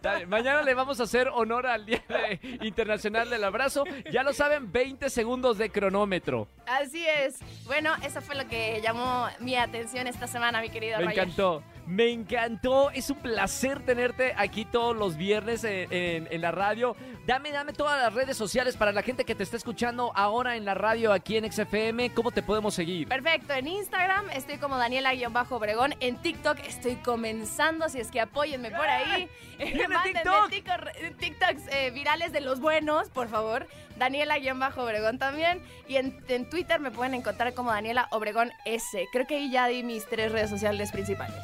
Dale, 0.00 0.26
mañana 0.26 0.62
le 0.62 0.74
vamos 0.74 1.00
a 1.00 1.04
hacer 1.04 1.28
honor 1.28 1.66
al 1.66 1.86
Día 1.86 2.02
de- 2.08 2.58
Internacional 2.62 3.28
del 3.30 3.44
Abrazo. 3.44 3.84
Ya 4.10 4.22
lo 4.22 4.32
saben, 4.32 4.70
20 4.72 5.10
segundos 5.10 5.58
de 5.58 5.70
cronómetro. 5.70 6.48
Así 6.66 7.06
es. 7.06 7.38
Bueno, 7.66 7.92
eso 8.02 8.20
fue 8.20 8.34
lo 8.34 8.46
que 8.48 8.80
llamó 8.82 9.28
mi 9.40 9.56
atención 9.56 10.06
esta 10.06 10.26
semana, 10.26 10.60
mi 10.60 10.70
querido 10.70 10.98
Me 10.98 11.04
Roger. 11.06 11.18
encantó. 11.18 11.62
Me 11.86 12.10
encantó. 12.10 12.90
Es 12.90 13.10
un 13.10 13.18
placer 13.18 13.80
tenerte 13.84 14.32
aquí 14.36 14.64
todos 14.64 14.96
los 14.96 15.16
viernes 15.16 15.64
en, 15.64 15.92
en- 15.92 16.28
en 16.30 16.40
la 16.40 16.50
radio. 16.52 16.96
Dame, 17.26 17.50
dame 17.52 17.72
todas 17.72 18.00
las 18.00 18.12
redes 18.14 18.36
sociales 18.36 18.76
para 18.76 18.90
la 18.92 19.02
gente 19.02 19.24
que 19.24 19.34
te 19.34 19.42
está 19.44 19.56
escuchando 19.56 20.12
ahora 20.16 20.56
en 20.56 20.64
la 20.64 20.74
radio 20.74 21.12
aquí 21.12 21.36
en 21.36 21.50
XFM. 21.50 22.12
¿Cómo 22.14 22.30
te 22.32 22.42
podemos 22.42 22.74
seguir? 22.74 23.06
Perfecto, 23.08 23.52
en 23.52 23.68
Instagram 23.68 24.28
estoy 24.30 24.58
como 24.58 24.76
Daniela-Obregón, 24.76 25.94
en 26.00 26.16
TikTok 26.16 26.58
estoy 26.66 26.96
comenzando, 26.96 27.84
así 27.84 28.00
es 28.00 28.10
que 28.10 28.20
apóyenme 28.20 28.70
por 28.70 28.86
ahí. 28.88 29.28
¡Viene 29.58 29.86
Mándenme 29.88 30.20
TikTok! 30.22 30.50
tico- 30.50 31.16
TikToks 31.18 31.62
eh, 31.70 31.90
virales 31.92 32.32
de 32.32 32.40
los 32.40 32.58
buenos, 32.60 33.08
por 33.10 33.28
favor. 33.28 33.68
Daniela-Obregón 33.98 35.18
también. 35.18 35.62
Y 35.86 35.96
en, 35.96 36.20
en 36.28 36.48
Twitter 36.50 36.80
me 36.80 36.90
pueden 36.90 37.14
encontrar 37.14 37.54
como 37.54 37.70
Daniela 37.70 38.08
Obregón 38.10 38.50
S. 38.64 39.06
Creo 39.12 39.26
que 39.26 39.36
ahí 39.36 39.50
ya 39.50 39.66
di 39.68 39.82
mis 39.84 40.06
tres 40.08 40.32
redes 40.32 40.50
sociales 40.50 40.90
principales. 40.90 41.36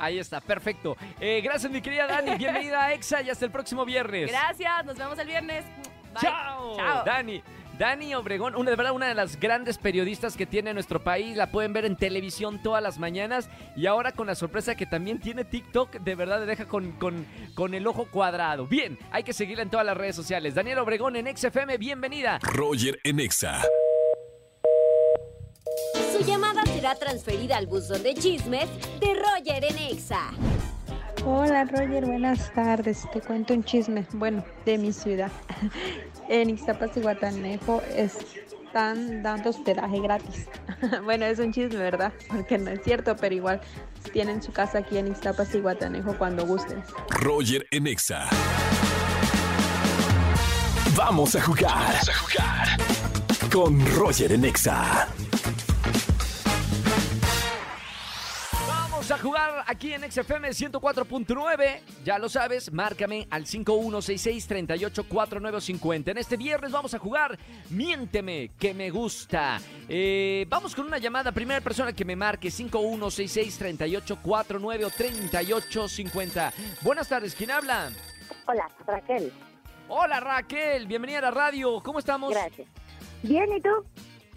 Ahí 0.00 0.18
está, 0.18 0.40
perfecto. 0.40 0.96
Eh, 1.20 1.40
gracias, 1.42 1.70
mi 1.70 1.82
querida 1.82 2.06
Dani. 2.06 2.36
Bienvenida 2.36 2.84
a 2.84 2.94
EXA 2.94 3.22
y 3.22 3.30
hasta 3.30 3.44
el 3.44 3.50
próximo 3.50 3.84
viernes. 3.84 4.30
Gracias, 4.30 4.84
nos 4.86 4.96
vemos 4.96 5.18
el 5.18 5.26
viernes. 5.26 5.64
Bye. 5.66 6.22
¡Chao! 6.22 6.76
Chao. 6.76 7.04
Dani. 7.04 7.42
Dani 7.78 8.14
Obregón, 8.14 8.56
una, 8.56 8.70
de 8.70 8.76
verdad 8.76 8.92
una 8.92 9.08
de 9.08 9.14
las 9.14 9.40
grandes 9.40 9.78
periodistas 9.78 10.36
que 10.36 10.44
tiene 10.44 10.74
nuestro 10.74 11.02
país, 11.02 11.34
la 11.34 11.50
pueden 11.50 11.72
ver 11.72 11.86
en 11.86 11.96
televisión 11.96 12.62
todas 12.62 12.82
las 12.82 12.98
mañanas 12.98 13.48
y 13.74 13.86
ahora 13.86 14.12
con 14.12 14.26
la 14.26 14.34
sorpresa 14.34 14.74
que 14.74 14.84
también 14.84 15.18
tiene 15.18 15.46
TikTok, 15.46 15.92
de 15.92 16.14
verdad 16.14 16.40
le 16.40 16.46
deja 16.46 16.66
con, 16.66 16.92
con, 16.92 17.24
con 17.54 17.72
el 17.72 17.86
ojo 17.86 18.06
cuadrado. 18.10 18.66
Bien, 18.66 18.98
hay 19.10 19.22
que 19.22 19.32
seguirla 19.32 19.62
en 19.62 19.70
todas 19.70 19.86
las 19.86 19.96
redes 19.96 20.14
sociales. 20.14 20.54
Daniel 20.54 20.78
Obregón 20.80 21.16
en 21.16 21.34
XFM, 21.34 21.78
bienvenida. 21.78 22.38
Roger 22.42 23.00
en 23.02 23.18
Exa. 23.20 23.62
Su 26.12 26.24
llamada 26.24 26.64
será 26.66 26.94
transferida 26.94 27.56
al 27.56 27.66
buzón 27.66 28.02
de 28.02 28.14
chismes 28.14 28.68
de 29.00 29.14
Roger 29.14 29.64
en 29.64 29.78
Exa. 29.78 30.30
Hola 31.24 31.64
Roger, 31.64 32.06
buenas 32.06 32.52
tardes. 32.54 33.06
Te 33.12 33.20
cuento 33.20 33.52
un 33.52 33.62
chisme, 33.62 34.06
bueno, 34.12 34.44
de 34.64 34.78
mi 34.78 34.92
ciudad. 34.92 35.30
En 36.28 36.48
Ixtapas 36.48 36.96
y 36.96 37.00
Guatanejo 37.00 37.82
están 37.96 39.20
dando 39.22 39.50
hospedaje 39.50 40.00
gratis. 40.00 40.46
Bueno, 41.04 41.26
es 41.26 41.38
un 41.40 41.52
chisme, 41.52 41.76
¿verdad? 41.76 42.12
Porque 42.28 42.56
no 42.56 42.70
es 42.70 42.82
cierto, 42.84 43.16
pero 43.16 43.34
igual 43.34 43.60
tienen 44.12 44.42
su 44.42 44.52
casa 44.52 44.78
aquí 44.78 44.96
en 44.96 45.08
Ixtapas 45.08 45.54
y 45.54 45.60
Guatanejo 45.60 46.16
cuando 46.16 46.46
gusten. 46.46 46.82
Roger 47.10 47.66
en 47.70 47.86
Exa. 47.88 48.28
Vamos 50.94 51.34
a 51.34 51.42
jugar. 51.42 51.74
Vamos 51.74 52.08
a 52.08 52.14
jugar. 52.14 53.50
Con 53.50 53.96
Roger 53.96 54.32
en 54.32 54.44
Exa. 54.44 55.08
Vamos 59.10 59.24
a 59.24 59.26
jugar 59.26 59.64
aquí 59.66 59.92
en 59.92 60.08
XFM 60.08 60.50
104.9. 60.50 61.80
Ya 62.04 62.16
lo 62.16 62.28
sabes, 62.28 62.72
márcame 62.72 63.26
al 63.28 63.44
5166-384950. 63.44 66.12
En 66.12 66.18
este 66.18 66.36
viernes 66.36 66.70
vamos 66.70 66.94
a 66.94 67.00
jugar 67.00 67.36
Miénteme, 67.70 68.52
que 68.56 68.72
me 68.72 68.88
gusta. 68.90 69.60
Eh, 69.88 70.46
vamos 70.48 70.76
con 70.76 70.86
una 70.86 70.98
llamada. 70.98 71.32
Primera 71.32 71.60
persona 71.60 71.92
que 71.92 72.04
me 72.04 72.14
marque 72.14 72.50
5166-3849 72.50 74.84
o 74.84 74.90
3850. 74.90 76.52
Buenas 76.82 77.08
tardes, 77.08 77.34
¿quién 77.34 77.50
habla? 77.50 77.90
Hola, 78.46 78.70
Raquel. 78.86 79.32
Hola 79.88 80.20
Raquel, 80.20 80.86
bienvenida 80.86 81.18
a 81.18 81.22
la 81.22 81.32
radio. 81.32 81.82
¿Cómo 81.82 81.98
estamos? 81.98 82.30
Gracias. 82.30 82.68
Bien, 83.24 83.46
¿y 83.56 83.60
tú? 83.60 83.70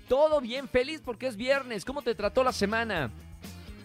Todo 0.08 0.42
bien, 0.42 0.68
feliz 0.68 1.00
porque 1.06 1.28
es 1.28 1.38
viernes. 1.38 1.86
¿Cómo 1.86 2.02
te 2.02 2.16
trató 2.16 2.44
la 2.44 2.52
semana? 2.52 3.12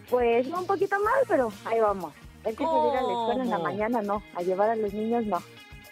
Pues 0.09 0.47
un 0.47 0.65
poquito 0.65 0.95
mal, 0.99 1.23
pero 1.27 1.51
ahí 1.65 1.79
vamos. 1.79 2.13
Hay 2.45 2.53
que 2.55 2.63
subir 2.63 2.97
a 2.97 3.01
la 3.01 3.11
escuela 3.11 3.43
en 3.43 3.49
la 3.49 3.55
¿Cómo? 3.57 3.67
mañana, 3.69 4.01
no. 4.01 4.23
A 4.35 4.41
llevar 4.41 4.69
a 4.69 4.75
los 4.75 4.93
niños, 4.93 5.25
no. 5.25 5.41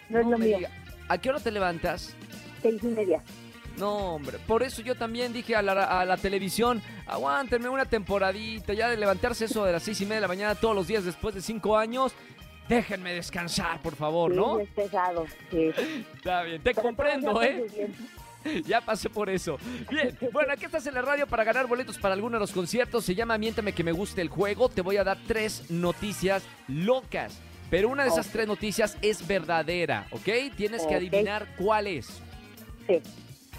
No, 0.08 0.18
es 0.20 0.26
lo 0.26 0.38
mío. 0.38 0.56
diga. 0.58 0.70
¿A 1.08 1.18
qué 1.18 1.30
hora 1.30 1.40
te 1.40 1.50
levantas? 1.50 2.14
Seis 2.62 2.82
y 2.82 2.86
media. 2.88 3.22
No, 3.76 4.14
hombre, 4.16 4.38
por 4.46 4.64
eso 4.64 4.82
yo 4.82 4.96
también 4.96 5.32
dije 5.32 5.54
a 5.54 5.62
la, 5.62 5.84
a 5.84 6.04
la 6.04 6.16
televisión, 6.16 6.82
aguántenme 7.06 7.68
una 7.68 7.84
temporadita, 7.84 8.72
ya 8.72 8.88
de 8.90 8.96
levantarse 8.96 9.44
eso 9.44 9.64
de 9.64 9.70
las 9.72 9.84
seis 9.84 10.00
y 10.00 10.04
media 10.04 10.16
de 10.16 10.20
la 10.22 10.28
mañana 10.28 10.54
todos 10.56 10.74
los 10.74 10.88
días 10.88 11.04
después 11.04 11.32
de 11.36 11.40
cinco 11.42 11.76
años, 11.76 12.12
déjenme 12.68 13.12
descansar, 13.12 13.80
por 13.80 13.94
favor, 13.94 14.32
¿no? 14.34 14.56
Sí, 14.56 14.62
es 14.64 14.70
pesado, 14.70 15.26
sí. 15.50 15.70
Está 16.16 16.42
bien, 16.42 16.60
te 16.60 16.74
Pero 16.74 16.82
comprendo, 16.82 17.40
¿eh? 17.40 17.66
Ya 18.66 18.80
pasé 18.80 19.08
por 19.10 19.28
eso. 19.30 19.58
Bien, 19.90 20.16
bueno, 20.32 20.52
aquí 20.52 20.64
estás 20.64 20.86
en 20.86 20.94
la 20.94 21.02
radio 21.02 21.26
para 21.26 21.44
ganar 21.44 21.66
boletos 21.66 21.98
para 21.98 22.14
alguno 22.14 22.36
de 22.36 22.40
los 22.40 22.52
conciertos. 22.52 23.04
Se 23.04 23.14
llama 23.14 23.38
Miéntame 23.38 23.72
que 23.72 23.84
me 23.84 23.92
guste 23.92 24.20
el 24.20 24.28
juego. 24.28 24.68
Te 24.68 24.80
voy 24.82 24.96
a 24.96 25.04
dar 25.04 25.18
tres 25.26 25.70
noticias 25.70 26.42
locas. 26.66 27.38
Pero 27.70 27.88
una 27.90 28.02
de 28.04 28.08
esas 28.08 28.26
Ok. 28.26 28.32
tres 28.32 28.46
noticias 28.46 28.96
es 29.02 29.26
verdadera, 29.26 30.06
¿ok? 30.10 30.54
Tienes 30.56 30.82
que 30.82 30.94
Ok. 30.96 31.00
adivinar 31.02 31.46
cuál 31.58 31.86
es. 31.86 32.06
Sí. 32.86 33.00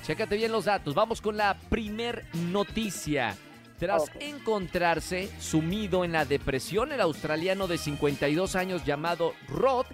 Chécate 0.05 0.35
bien 0.35 0.51
los 0.51 0.65
datos. 0.65 0.95
Vamos 0.95 1.21
con 1.21 1.37
la 1.37 1.55
primer 1.69 2.25
noticia. 2.33 3.35
Tras 3.77 4.03
Ok. 4.03 4.09
encontrarse 4.19 5.29
sumido 5.39 6.03
en 6.03 6.11
la 6.11 6.25
depresión, 6.25 6.91
el 6.91 6.99
australiano 6.99 7.67
de 7.67 7.77
52 7.77 8.55
años 8.55 8.83
llamado 8.83 9.33
Rod 9.47 9.85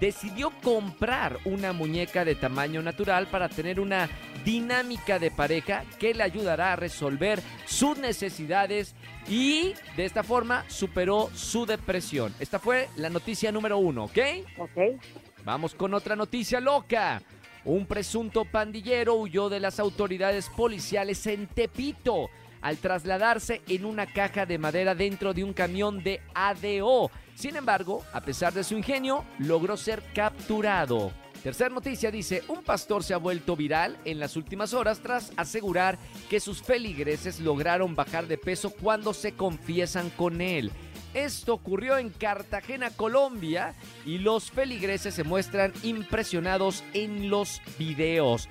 decidió 0.00 0.50
comprar 0.62 1.38
una 1.44 1.72
muñeca 1.74 2.24
de 2.24 2.36
tamaño 2.36 2.80
natural 2.80 3.26
para 3.26 3.48
tener 3.50 3.80
una 3.80 4.08
dinámica 4.44 5.18
de 5.18 5.30
pareja 5.30 5.84
que 5.98 6.14
le 6.14 6.22
ayudará 6.22 6.72
a 6.72 6.76
resolver 6.76 7.42
sus 7.66 7.98
necesidades 7.98 8.94
y 9.28 9.74
de 9.96 10.04
esta 10.04 10.22
forma 10.22 10.64
superó 10.68 11.30
su 11.34 11.66
depresión. 11.66 12.34
Esta 12.38 12.58
fue 12.58 12.88
la 12.96 13.10
noticia 13.10 13.50
número 13.50 13.78
uno, 13.78 14.04
¿ok? 14.04 14.18
Ok. 14.58 15.00
Vamos 15.44 15.74
con 15.74 15.94
otra 15.94 16.16
noticia 16.16 16.60
loca. 16.60 17.22
Un 17.64 17.86
presunto 17.86 18.44
pandillero 18.44 19.14
huyó 19.14 19.48
de 19.48 19.60
las 19.60 19.80
autoridades 19.80 20.50
policiales 20.50 21.26
en 21.26 21.46
Tepito 21.46 22.28
al 22.60 22.78
trasladarse 22.78 23.62
en 23.68 23.84
una 23.84 24.06
caja 24.06 24.46
de 24.46 24.58
madera 24.58 24.94
dentro 24.94 25.34
de 25.34 25.44
un 25.44 25.52
camión 25.52 26.02
de 26.02 26.22
ADO. 26.34 27.10
Sin 27.34 27.56
embargo, 27.56 28.04
a 28.12 28.22
pesar 28.22 28.52
de 28.54 28.64
su 28.64 28.74
ingenio, 28.74 29.24
logró 29.38 29.76
ser 29.76 30.02
capturado. 30.14 31.12
Tercer 31.44 31.70
noticia 31.70 32.10
dice, 32.10 32.42
un 32.48 32.62
pastor 32.62 33.04
se 33.04 33.12
ha 33.12 33.18
vuelto 33.18 33.54
viral 33.54 33.98
en 34.06 34.18
las 34.18 34.34
últimas 34.34 34.72
horas 34.72 35.00
tras 35.00 35.30
asegurar 35.36 35.98
que 36.30 36.40
sus 36.40 36.62
feligreses 36.62 37.38
lograron 37.38 37.94
bajar 37.94 38.26
de 38.26 38.38
peso 38.38 38.70
cuando 38.70 39.12
se 39.12 39.34
confiesan 39.34 40.08
con 40.08 40.40
él. 40.40 40.72
Esto 41.12 41.52
ocurrió 41.52 41.98
en 41.98 42.08
Cartagena, 42.08 42.88
Colombia, 42.88 43.74
y 44.06 44.20
los 44.20 44.50
feligreses 44.50 45.12
se 45.12 45.22
muestran 45.22 45.74
impresionados 45.82 46.82
en 46.94 47.28
los 47.28 47.60
videos. 47.78 48.48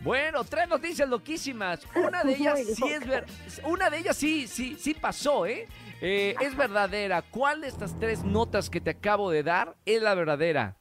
Bueno, 0.00 0.42
tres 0.42 0.66
noticias 0.68 1.08
loquísimas. 1.08 1.86
Una 1.94 2.24
de 2.24 2.34
ellas 2.34 2.58
Muy 2.58 2.74
sí 2.74 2.88
es 2.88 3.06
ver, 3.06 3.24
una 3.62 3.88
de 3.88 3.98
ellas 3.98 4.16
sí, 4.16 4.48
sí, 4.48 4.76
sí 4.80 4.94
pasó, 4.94 5.46
¿eh? 5.46 5.68
Eh, 6.00 6.34
es 6.40 6.56
verdadera. 6.56 7.22
¿Cuál 7.22 7.60
de 7.60 7.68
estas 7.68 7.96
tres 8.00 8.24
notas 8.24 8.68
que 8.68 8.80
te 8.80 8.90
acabo 8.90 9.30
de 9.30 9.44
dar 9.44 9.76
es 9.84 10.02
la 10.02 10.16
verdadera? 10.16 10.76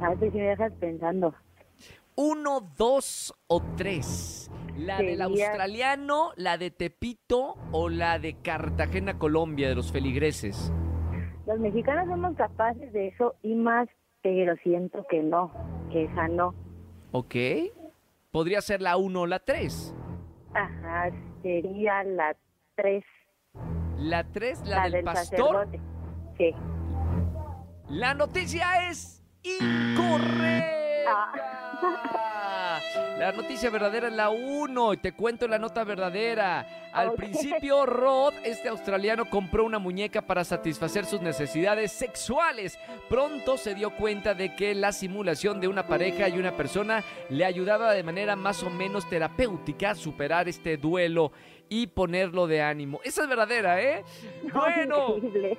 A 0.00 0.14
ver 0.14 0.30
si 0.32 0.38
me 0.38 0.44
dejas 0.44 0.72
pensando. 0.80 1.34
Uno, 2.16 2.60
dos 2.76 3.34
o 3.48 3.62
tres. 3.76 4.50
¿La 4.76 4.98
del 4.98 5.22
australiano, 5.22 6.32
la 6.36 6.58
de 6.58 6.70
Tepito 6.70 7.56
o 7.72 7.88
la 7.88 8.18
de 8.18 8.34
Cartagena, 8.40 9.18
Colombia, 9.18 9.68
de 9.68 9.74
los 9.76 9.92
feligreses? 9.92 10.72
Los 11.46 11.58
mexicanos 11.60 12.08
somos 12.08 12.36
capaces 12.36 12.92
de 12.92 13.08
eso 13.08 13.34
y 13.42 13.54
más, 13.54 13.88
pero 14.22 14.56
siento 14.62 15.06
que 15.08 15.22
no, 15.22 15.52
que 15.92 16.04
esa 16.04 16.26
no. 16.28 16.54
¿Ok? 17.12 17.34
Podría 18.32 18.60
ser 18.62 18.80
la 18.82 18.96
uno 18.96 19.22
o 19.22 19.26
la 19.26 19.38
tres. 19.38 19.94
Ajá, 20.54 21.10
sería 21.42 22.02
la 22.04 22.36
tres, 22.76 23.04
La 23.98 24.24
tres, 24.24 24.60
la, 24.66 24.84
del, 24.84 24.92
del 24.92 25.04
pastor. 25.04 25.38
sacerdote. 25.68 25.80
Sí. 26.38 26.54
La 27.90 28.14
noticia 28.14 28.88
es 28.90 29.23
incorrecta. 29.44 30.74
La 33.18 33.32
noticia 33.32 33.70
verdadera 33.70 34.08
es 34.08 34.14
la 34.14 34.30
1 34.30 34.94
y 34.94 34.96
te 34.96 35.12
cuento 35.12 35.46
la 35.46 35.58
nota 35.58 35.84
verdadera. 35.84 36.90
Al 36.92 37.12
principio, 37.14 37.86
Rod, 37.86 38.34
este 38.44 38.68
australiano, 38.68 39.30
compró 39.30 39.64
una 39.64 39.78
muñeca 39.78 40.22
para 40.22 40.44
satisfacer 40.44 41.06
sus 41.06 41.20
necesidades 41.20 41.92
sexuales. 41.92 42.78
Pronto 43.08 43.56
se 43.56 43.74
dio 43.74 43.90
cuenta 43.96 44.34
de 44.34 44.54
que 44.54 44.74
la 44.74 44.92
simulación 44.92 45.60
de 45.60 45.68
una 45.68 45.86
pareja 45.86 46.28
y 46.28 46.38
una 46.38 46.56
persona 46.56 47.04
le 47.30 47.44
ayudaba 47.44 47.92
de 47.92 48.02
manera 48.02 48.36
más 48.36 48.62
o 48.62 48.70
menos 48.70 49.08
terapéutica 49.08 49.90
a 49.90 49.94
superar 49.94 50.48
este 50.48 50.76
duelo 50.76 51.32
y 51.68 51.86
ponerlo 51.86 52.46
de 52.46 52.62
ánimo. 52.62 53.00
Esa 53.04 53.22
es 53.22 53.28
verdadera, 53.28 53.80
¿eh? 53.80 54.04
Bueno. 54.52 55.16
Increíble. 55.16 55.58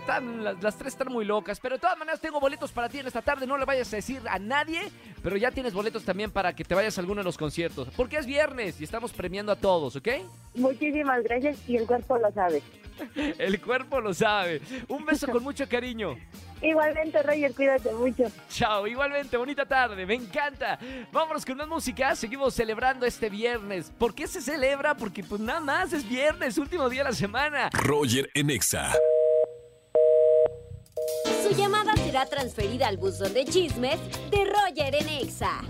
Están- 0.00 0.44
las, 0.44 0.62
las 0.62 0.76
tres 0.76 0.92
están 0.94 1.12
muy 1.12 1.24
locas, 1.24 1.58
pero 1.60 1.76
de 1.76 1.80
todas 1.80 1.98
maneras 1.98 2.20
tengo 2.20 2.40
boletos 2.40 2.72
para 2.72 2.88
ti 2.88 2.98
en 2.98 3.06
esta 3.06 3.22
tarde. 3.22 3.46
No 3.46 3.56
le 3.58 3.64
vayas 3.64 3.92
a 3.92 3.96
decir 3.96 4.20
a 4.28 4.38
nadie, 4.38 4.80
pero 5.22 5.36
ya 5.36 5.50
tienes 5.50 5.72
boletos 5.74 6.04
también 6.04 6.30
para 6.30 6.54
que 6.54 6.64
te 6.64 6.74
vayas 6.74 6.96
a 6.98 7.00
alguno 7.00 7.20
de 7.20 7.24
los 7.24 7.38
conciertos. 7.38 7.88
Porque 7.96 8.16
es 8.16 8.26
viernes 8.26 8.80
y 8.80 8.84
estamos 8.84 9.12
premiando 9.12 9.52
a 9.52 9.56
todos, 9.56 9.96
¿ok? 9.96 10.08
Muchísimas 10.54 11.22
gracias 11.22 11.58
y 11.68 11.76
el 11.76 11.86
cuerpo 11.86 12.18
lo 12.18 12.30
sabe. 12.32 12.62
El 13.38 13.60
cuerpo 13.60 14.00
lo 14.02 14.12
sabe. 14.12 14.60
Un 14.86 15.04
beso 15.06 15.26
con 15.26 15.42
mucho 15.42 15.66
cariño. 15.66 16.14
Igualmente, 16.60 17.20
Roger, 17.22 17.52
cuídate 17.54 17.90
mucho. 17.94 18.24
Chao, 18.50 18.86
igualmente, 18.86 19.36
bonita 19.36 19.64
tarde, 19.66 20.04
me 20.06 20.14
encanta. 20.14 20.78
Vámonos 21.10 21.44
con 21.44 21.56
más 21.56 21.66
música, 21.66 22.14
seguimos 22.14 22.54
celebrando 22.54 23.06
este 23.06 23.30
viernes. 23.30 23.90
¿Por 23.98 24.14
qué 24.14 24.28
se 24.28 24.40
celebra? 24.42 24.94
Porque 24.94 25.24
pues 25.24 25.40
nada 25.40 25.58
más 25.60 25.92
es 25.94 26.06
viernes, 26.08 26.58
último 26.58 26.88
día 26.90 27.02
de 27.02 27.10
la 27.10 27.16
semana. 27.16 27.70
Roger 27.72 28.30
en 28.34 28.50
Exa. 28.50 28.92
Llamada 31.56 31.94
será 31.96 32.24
transferida 32.24 32.88
al 32.88 32.96
buzón 32.96 33.34
de 33.34 33.44
chismes 33.44 33.98
de 34.30 34.44
Roger 34.44 34.94
en 34.94 35.08
Exa. 35.08 35.60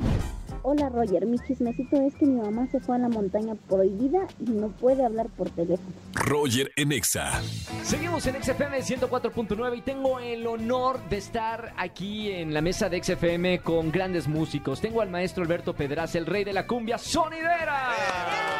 Hola 0.62 0.88
Roger, 0.88 1.27
mi 1.27 1.40
chismecito 1.40 1.97
es 1.97 2.14
que 2.14 2.25
mi 2.25 2.40
mamá 2.40 2.68
se 2.71 2.79
fue 2.79 2.95
a 2.95 2.99
la 3.01 3.09
montaña 3.09 3.57
prohibida 3.68 4.21
y 4.38 4.51
no 4.51 4.68
puede 4.68 5.05
hablar 5.05 5.27
por 5.37 5.51
teléfono. 5.51 5.90
Roger 6.14 6.71
en 6.77 6.92
Exa. 6.92 7.42
Seguimos 7.83 8.25
en 8.29 8.40
XFM 8.40 8.79
104.9 8.79 9.79
y 9.79 9.81
tengo 9.81 10.21
el 10.21 10.47
honor 10.47 11.01
de 11.09 11.16
estar 11.16 11.75
aquí 11.77 12.31
en 12.31 12.55
la 12.55 12.61
mesa 12.61 12.88
de 12.88 13.03
XFM 13.03 13.61
con 13.62 13.90
grandes 13.90 14.29
músicos. 14.29 14.81
Tengo 14.81 15.01
al 15.01 15.11
maestro 15.11 15.42
Alberto 15.42 15.75
Pedraza, 15.75 16.16
el 16.16 16.27
rey 16.27 16.45
de 16.45 16.53
la 16.53 16.64
cumbia 16.64 16.97
sonidera. 16.97 18.52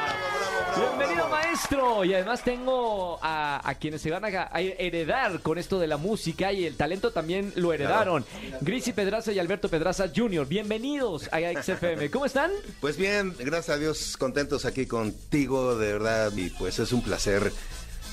Bienvenido 0.77 1.29
maestro. 1.29 2.05
Y 2.05 2.15
además 2.15 2.43
tengo 2.43 3.19
a, 3.23 3.69
a 3.69 3.75
quienes 3.75 4.01
se 4.01 4.11
van 4.11 4.25
a, 4.25 4.49
a 4.51 4.61
heredar 4.61 5.41
con 5.41 5.59
esto 5.59 5.79
de 5.79 5.87
la 5.87 5.97
música 5.97 6.53
y 6.53 6.65
el 6.65 6.77
talento 6.77 7.11
también 7.13 7.53
lo 7.57 7.73
heredaron. 7.73 8.25
Grisi 8.61 8.93
Pedraza 8.93 9.33
y 9.33 9.39
Alberto 9.39 9.69
Pedraza 9.69 10.07
Jr. 10.15 10.47
Bienvenidos 10.47 11.29
a 11.33 11.41
XFM. 11.63 12.11
¿Cómo 12.11 12.27
están? 12.27 12.51
Pues 12.81 12.97
bien, 12.97 13.35
gracias 13.39 13.77
a 13.77 13.79
Dios, 13.79 14.17
contentos 14.17 14.65
aquí 14.65 14.87
contigo, 14.87 15.77
de 15.77 15.93
verdad, 15.93 16.33
y 16.37 16.51
pues 16.51 16.79
es 16.79 16.93
un 16.93 17.03
placer 17.03 17.53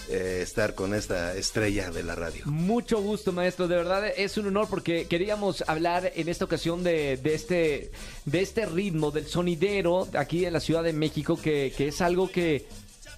eh, 0.10 0.40
estar 0.42 0.76
con 0.76 0.94
esta 0.94 1.36
estrella 1.36 1.92
de 1.92 2.04
la 2.04 2.16
radio. 2.16 2.44
Mucho 2.46 3.02
gusto, 3.02 3.32
maestro. 3.32 3.68
De 3.68 3.76
verdad 3.76 4.08
es 4.16 4.38
un 4.38 4.48
honor 4.48 4.68
porque 4.70 5.06
queríamos 5.08 5.64
hablar 5.68 6.12
en 6.16 6.30
esta 6.30 6.46
ocasión 6.46 6.84
de, 6.84 7.18
de 7.18 7.34
este, 7.36 7.92
de 8.26 8.42
este 8.42 8.66
ritmo, 8.66 9.12
del 9.12 9.28
sonidero 9.28 10.08
aquí 10.18 10.46
en 10.46 10.54
la 10.54 10.60
Ciudad 10.60 10.84
de 10.84 10.94
México, 10.94 11.40
que, 11.42 11.74
que 11.76 11.88
es 11.90 12.02
algo 12.02 12.30
que 12.32 12.66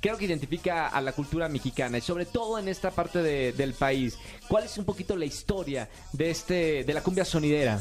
creo 0.02 0.18
que 0.18 0.26
identifica 0.26 0.88
a 0.88 1.00
la 1.00 1.12
cultura 1.14 1.48
mexicana 1.48 2.00
y 2.00 2.02
sobre 2.02 2.26
todo 2.26 2.58
en 2.58 2.68
esta 2.68 2.90
parte 2.92 3.22
de- 3.22 3.54
del 3.54 3.74
país. 3.74 4.18
¿Cuál 4.48 4.64
es 4.66 4.78
un 4.78 4.86
poquito 4.86 5.16
la 5.16 5.26
historia 5.26 5.90
de, 6.14 6.32
este, 6.32 6.84
de 6.84 6.94
la 6.94 7.02
cumbia 7.04 7.24
sonidera? 7.24 7.80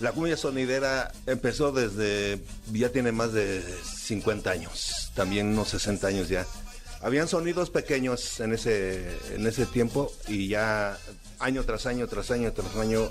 La 0.00 0.10
cumbia 0.10 0.36
sonidera 0.36 1.12
empezó 1.26 1.70
desde, 1.70 2.40
ya 2.72 2.88
tiene 2.88 3.12
más 3.12 3.32
de 3.32 3.62
50 3.84 4.50
años, 4.50 5.12
también 5.14 5.46
unos 5.46 5.68
60 5.68 6.08
años 6.08 6.28
ya. 6.28 6.44
Habían 7.04 7.28
sonidos 7.28 7.68
pequeños 7.68 8.40
en 8.40 8.54
ese, 8.54 9.06
en 9.34 9.46
ese 9.46 9.66
tiempo 9.66 10.10
y 10.26 10.48
ya 10.48 10.98
año 11.38 11.62
tras 11.64 11.84
año, 11.84 12.08
tras 12.08 12.30
año, 12.30 12.50
tras 12.54 12.74
año 12.76 13.10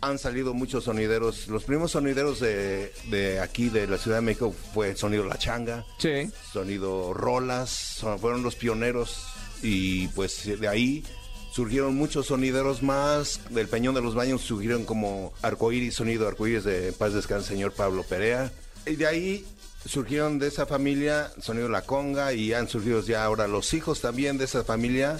han 0.00 0.20
salido 0.20 0.54
muchos 0.54 0.84
sonideros. 0.84 1.48
Los 1.48 1.64
primeros 1.64 1.90
sonideros 1.90 2.38
de, 2.38 2.92
de 3.10 3.40
aquí, 3.40 3.70
de 3.70 3.88
la 3.88 3.98
Ciudad 3.98 4.18
de 4.18 4.22
México, 4.22 4.54
fue 4.72 4.94
Sonido 4.94 5.24
La 5.24 5.36
Changa, 5.36 5.84
Sí. 5.98 6.30
Sonido 6.52 7.12
Rolas, 7.12 8.04
fueron 8.20 8.44
los 8.44 8.54
pioneros 8.54 9.26
y 9.62 10.06
pues 10.08 10.60
de 10.60 10.68
ahí 10.68 11.04
surgieron 11.52 11.96
muchos 11.96 12.26
sonideros 12.26 12.84
más. 12.84 13.40
Del 13.50 13.66
Peñón 13.66 13.96
de 13.96 14.00
los 14.00 14.14
Baños 14.14 14.42
surgieron 14.42 14.84
como 14.84 15.32
Arcoíris, 15.42 15.94
Sonido 15.94 16.28
Arcoíris 16.28 16.62
de 16.62 16.92
Paz 16.92 17.14
Descanse 17.14 17.48
señor 17.48 17.72
Pablo 17.72 18.04
Perea. 18.04 18.52
Y 18.86 18.94
de 18.94 19.06
ahí 19.08 19.44
surgieron 19.84 20.38
de 20.38 20.48
esa 20.48 20.66
familia 20.66 21.30
Sonido 21.40 21.68
La 21.68 21.82
Conga 21.82 22.32
y 22.32 22.52
han 22.52 22.68
surgido 22.68 23.02
ya 23.02 23.24
ahora 23.24 23.48
los 23.48 23.74
hijos 23.74 24.00
también 24.00 24.38
de 24.38 24.44
esa 24.44 24.64
familia 24.64 25.18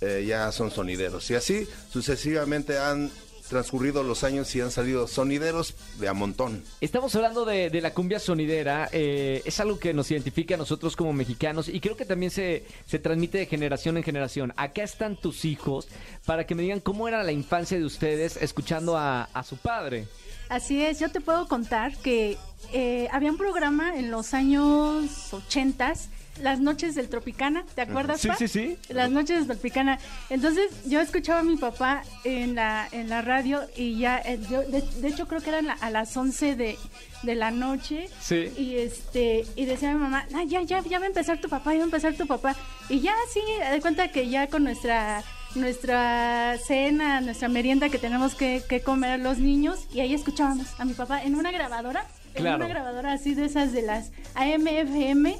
eh, 0.00 0.24
ya 0.26 0.50
son 0.52 0.70
sonideros. 0.70 1.30
Y 1.30 1.34
así 1.34 1.66
sucesivamente 1.90 2.78
han 2.78 3.10
transcurrido 3.48 4.02
los 4.02 4.24
años 4.24 4.54
y 4.54 4.60
han 4.60 4.70
salido 4.70 5.08
sonideros 5.08 5.74
de 5.98 6.08
a 6.08 6.12
montón. 6.12 6.62
Estamos 6.80 7.14
hablando 7.16 7.44
de, 7.44 7.70
de 7.70 7.80
la 7.80 7.94
cumbia 7.94 8.18
sonidera, 8.18 8.88
eh, 8.92 9.42
es 9.44 9.58
algo 9.58 9.78
que 9.78 9.94
nos 9.94 10.10
identifica 10.10 10.54
a 10.54 10.58
nosotros 10.58 10.94
como 10.94 11.12
mexicanos 11.12 11.68
y 11.68 11.80
creo 11.80 11.96
que 11.96 12.04
también 12.04 12.30
se, 12.30 12.64
se 12.86 12.98
transmite 12.98 13.38
de 13.38 13.46
generación 13.46 13.96
en 13.96 14.02
generación. 14.02 14.52
Acá 14.56 14.82
están 14.82 15.16
tus 15.16 15.44
hijos 15.44 15.88
para 16.26 16.46
que 16.46 16.54
me 16.54 16.62
digan 16.62 16.80
cómo 16.80 17.08
era 17.08 17.22
la 17.22 17.32
infancia 17.32 17.78
de 17.78 17.84
ustedes 17.84 18.36
escuchando 18.36 18.96
a, 18.96 19.24
a 19.24 19.42
su 19.42 19.56
padre. 19.56 20.06
Así 20.48 20.82
es, 20.82 20.98
yo 20.98 21.10
te 21.10 21.20
puedo 21.20 21.46
contar 21.48 21.96
que 21.98 22.36
eh, 22.72 23.08
había 23.12 23.30
un 23.30 23.36
programa 23.36 23.96
en 23.96 24.10
los 24.10 24.32
años 24.34 25.32
ochentas, 25.32 26.08
las 26.42 26.60
noches 26.60 26.94
del 26.94 27.08
Tropicana, 27.08 27.64
¿te 27.74 27.82
acuerdas? 27.82 28.20
Sí, 28.20 28.28
Pa? 28.28 28.36
sí, 28.36 28.46
sí. 28.48 28.78
Las 28.90 29.10
noches 29.10 29.38
del 29.38 29.46
Tropicana. 29.58 29.98
Entonces 30.30 30.70
yo 30.86 31.00
escuchaba 31.00 31.40
a 31.40 31.42
mi 31.42 31.56
papá 31.56 32.02
en 32.24 32.54
la, 32.54 32.88
en 32.92 33.08
la 33.08 33.22
radio 33.22 33.62
y 33.76 33.98
ya, 33.98 34.18
eh, 34.24 34.38
yo, 34.48 34.62
de, 34.62 34.80
de 34.82 35.08
hecho 35.08 35.26
creo 35.26 35.40
que 35.40 35.50
eran 35.50 35.66
la- 35.66 35.72
a 35.74 35.90
las 35.90 36.16
11 36.16 36.54
de, 36.54 36.78
de 37.24 37.34
la 37.34 37.50
noche. 37.50 38.08
Sí. 38.20 38.52
Y 38.56 38.76
este 38.76 39.44
y 39.56 39.64
decía 39.64 39.92
mi 39.92 39.98
mamá, 39.98 40.26
"Ah, 40.32 40.44
ya, 40.46 40.62
ya, 40.62 40.80
ya 40.80 40.98
va 41.00 41.04
a 41.06 41.08
empezar 41.08 41.40
tu 41.40 41.48
papá, 41.48 41.72
ya 41.72 41.78
va 41.78 41.84
a 41.84 41.86
empezar 41.86 42.14
tu 42.14 42.26
papá. 42.26 42.54
Y 42.88 43.00
ya 43.00 43.14
sí, 43.34 43.40
de 43.72 43.80
cuenta 43.80 44.12
que 44.12 44.28
ya 44.28 44.46
con 44.46 44.62
nuestra 44.64 45.24
nuestra 45.54 46.56
cena, 46.58 47.20
nuestra 47.20 47.48
merienda 47.48 47.88
que 47.88 47.98
tenemos 47.98 48.34
que, 48.34 48.62
que 48.68 48.80
comer 48.80 49.20
los 49.20 49.38
niños. 49.38 49.86
Y 49.92 50.00
ahí 50.00 50.14
escuchábamos 50.14 50.78
a 50.78 50.84
mi 50.84 50.94
papá 50.94 51.22
en 51.22 51.34
una 51.34 51.50
grabadora, 51.50 52.06
en 52.34 52.46
una 52.46 52.68
grabadora 52.68 53.12
así 53.12 53.34
de 53.34 53.46
esas 53.46 53.72
de 53.72 53.82
las 53.82 54.12
AM/FM 54.34 55.36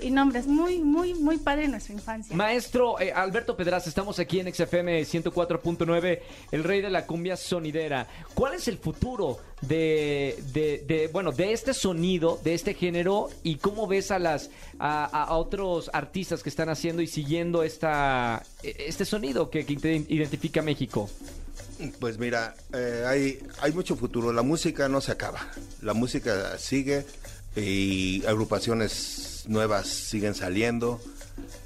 y 0.00 0.10
nombres 0.10 0.46
muy 0.46 0.78
muy 0.80 1.14
muy 1.14 1.38
padre 1.38 1.68
nuestra 1.68 1.94
infancia. 1.94 2.36
Maestro 2.36 3.00
eh, 3.00 3.12
Alberto 3.12 3.56
Pedraz, 3.56 3.86
estamos 3.86 4.18
aquí 4.18 4.40
en 4.40 4.52
XFM 4.52 5.02
104.9, 5.02 6.20
el 6.52 6.64
rey 6.64 6.80
de 6.82 6.90
la 6.90 7.06
cumbia 7.06 7.36
sonidera. 7.36 8.06
¿Cuál 8.34 8.54
es 8.54 8.68
el 8.68 8.78
futuro 8.78 9.38
de, 9.62 10.38
de- 10.52 10.84
de, 10.86 11.08
bueno, 11.08 11.32
de 11.32 11.52
este 11.52 11.72
sonido, 11.74 12.38
de 12.44 12.54
este 12.54 12.74
género 12.74 13.28
y 13.42 13.56
cómo 13.56 13.86
ves 13.86 14.10
a 14.10 14.18
las 14.18 14.50
a, 14.78 15.34
otros 15.36 15.90
artistas 15.92 16.42
que 16.42 16.48
están 16.50 16.68
haciendo 16.68 17.02
y 17.02 17.06
siguiendo 17.06 17.62
esta 17.62 18.42
este 18.62 19.04
sonido 19.04 19.50
que, 19.50 19.64
que 19.64 19.72
identifica 20.08 20.60
a 20.60 20.62
México? 20.62 21.08
Pues 22.00 22.18
mira, 22.18 22.54
eh, 22.72 23.04
hay, 23.06 23.38
hay 23.60 23.72
mucho 23.72 23.96
futuro. 23.96 24.32
La 24.32 24.40
música 24.42 24.88
no 24.88 25.00
se 25.02 25.12
acaba. 25.12 25.46
La 25.82 25.92
música 25.92 26.56
sigue 26.58 27.04
y 27.56 28.24
agrupaciones 28.26 29.44
nuevas 29.48 29.86
siguen 29.86 30.34
saliendo 30.34 31.00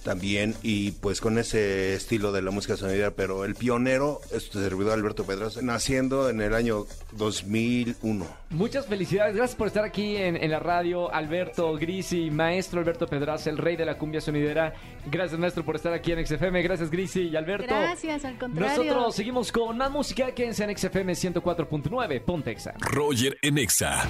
también 0.03 0.55
y 0.63 0.93
pues 0.93 1.21
con 1.21 1.39
ese 1.39 1.95
estilo 1.95 2.33
de 2.33 2.43
la 2.43 2.51
música 2.51 2.77
sonidera, 2.77 3.11
pero 3.11 3.45
el 3.45 3.55
pionero 3.55 4.21
es 4.33 4.51
tu 4.51 4.61
servidor 4.61 4.93
Alberto 4.93 5.25
Pedrosa, 5.25 5.61
naciendo 5.63 6.29
en 6.29 6.41
el 6.41 6.55
año 6.55 6.87
2001. 7.13 8.27
Muchas 8.51 8.87
felicidades, 8.87 9.37
gracias 9.37 9.57
por 9.57 9.69
estar 9.69 9.85
aquí 9.85 10.17
en, 10.17 10.37
en 10.37 10.51
la 10.51 10.59
radio, 10.59 11.13
Alberto 11.13 11.75
Grisi, 11.75 12.31
maestro 12.31 12.81
Alberto 12.81 13.07
Pedraza, 13.07 13.51
el 13.51 13.59
rey 13.59 13.77
de 13.77 13.85
la 13.85 13.97
cumbia 13.97 14.21
sonidera. 14.21 14.75
Gracias, 15.11 15.39
maestro, 15.39 15.65
por 15.65 15.77
estar 15.77 15.93
aquí 15.93 16.13
en 16.13 16.27
XFM. 16.27 16.63
Gracias, 16.63 16.91
Grisi 16.91 17.29
y 17.29 17.37
Alberto. 17.37 17.67
Gracias, 17.69 18.25
al 18.25 18.39
contrario. 18.39 18.85
Nosotros 18.85 19.15
seguimos 19.15 19.53
con 19.53 19.77
más 19.77 19.91
música. 19.91 20.33
Quédense 20.33 20.65
en 20.65 20.77
XFM 20.77 21.13
104.9, 21.13 22.21
Pontexa. 22.23 22.75
Roger 22.81 23.39
en 23.43 23.59
Exa. 23.59 24.09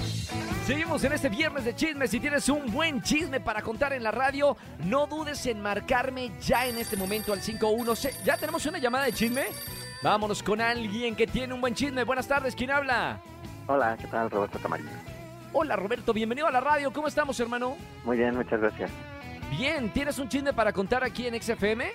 Seguimos 0.65 1.03
en 1.03 1.13
este 1.13 1.29
viernes 1.29 1.65
de 1.65 1.75
chismes. 1.75 2.11
Si 2.11 2.19
tienes 2.19 2.47
un 2.49 2.71
buen 2.71 3.01
chisme 3.01 3.39
para 3.39 3.61
contar 3.61 3.93
en 3.93 4.03
la 4.03 4.11
radio, 4.11 4.57
no 4.85 5.07
dudes 5.07 5.45
en 5.45 5.50
marcarme 5.59 6.31
ya 6.39 6.67
en 6.67 6.77
este 6.77 6.95
momento 6.95 7.33
al 7.33 7.41
516. 7.41 8.23
¿Ya 8.23 8.37
tenemos 8.37 8.65
una 8.65 8.77
llamada 8.77 9.05
de 9.05 9.13
chisme? 9.13 9.45
Vámonos 10.03 10.41
con 10.43 10.61
alguien 10.61 11.15
que 11.15 11.27
tiene 11.27 11.53
un 11.53 11.61
buen 11.61 11.73
chisme. 11.73 12.03
Buenas 12.03 12.27
tardes, 12.27 12.55
¿quién 12.55 12.71
habla? 12.71 13.19
Hola, 13.67 13.97
¿qué 13.99 14.07
tal? 14.07 14.29
Roberto 14.29 14.59
Camarillo. 14.59 14.89
Hola 15.53 15.75
Roberto, 15.75 16.13
bienvenido 16.13 16.47
a 16.47 16.51
la 16.51 16.61
radio. 16.61 16.93
¿Cómo 16.93 17.07
estamos, 17.07 17.39
hermano? 17.39 17.75
Muy 18.05 18.17
bien, 18.17 18.35
muchas 18.35 18.61
gracias. 18.61 18.89
Bien, 19.49 19.91
¿tienes 19.91 20.17
un 20.17 20.29
chisme 20.29 20.53
para 20.53 20.71
contar 20.71 21.03
aquí 21.03 21.27
en 21.27 21.41
XFM? 21.41 21.91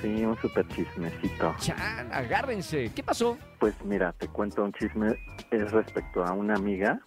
Sí, 0.00 0.24
un 0.24 0.36
super 0.40 0.66
chismecito. 0.68 1.54
Chan, 1.58 2.12
agárrense. 2.12 2.92
¿Qué 2.94 3.02
pasó? 3.02 3.36
Pues 3.58 3.74
mira, 3.84 4.12
te 4.12 4.28
cuento 4.28 4.62
un 4.64 4.72
chisme, 4.72 5.18
es 5.50 5.72
respecto 5.72 6.24
a 6.24 6.32
una 6.32 6.54
amiga, 6.54 7.00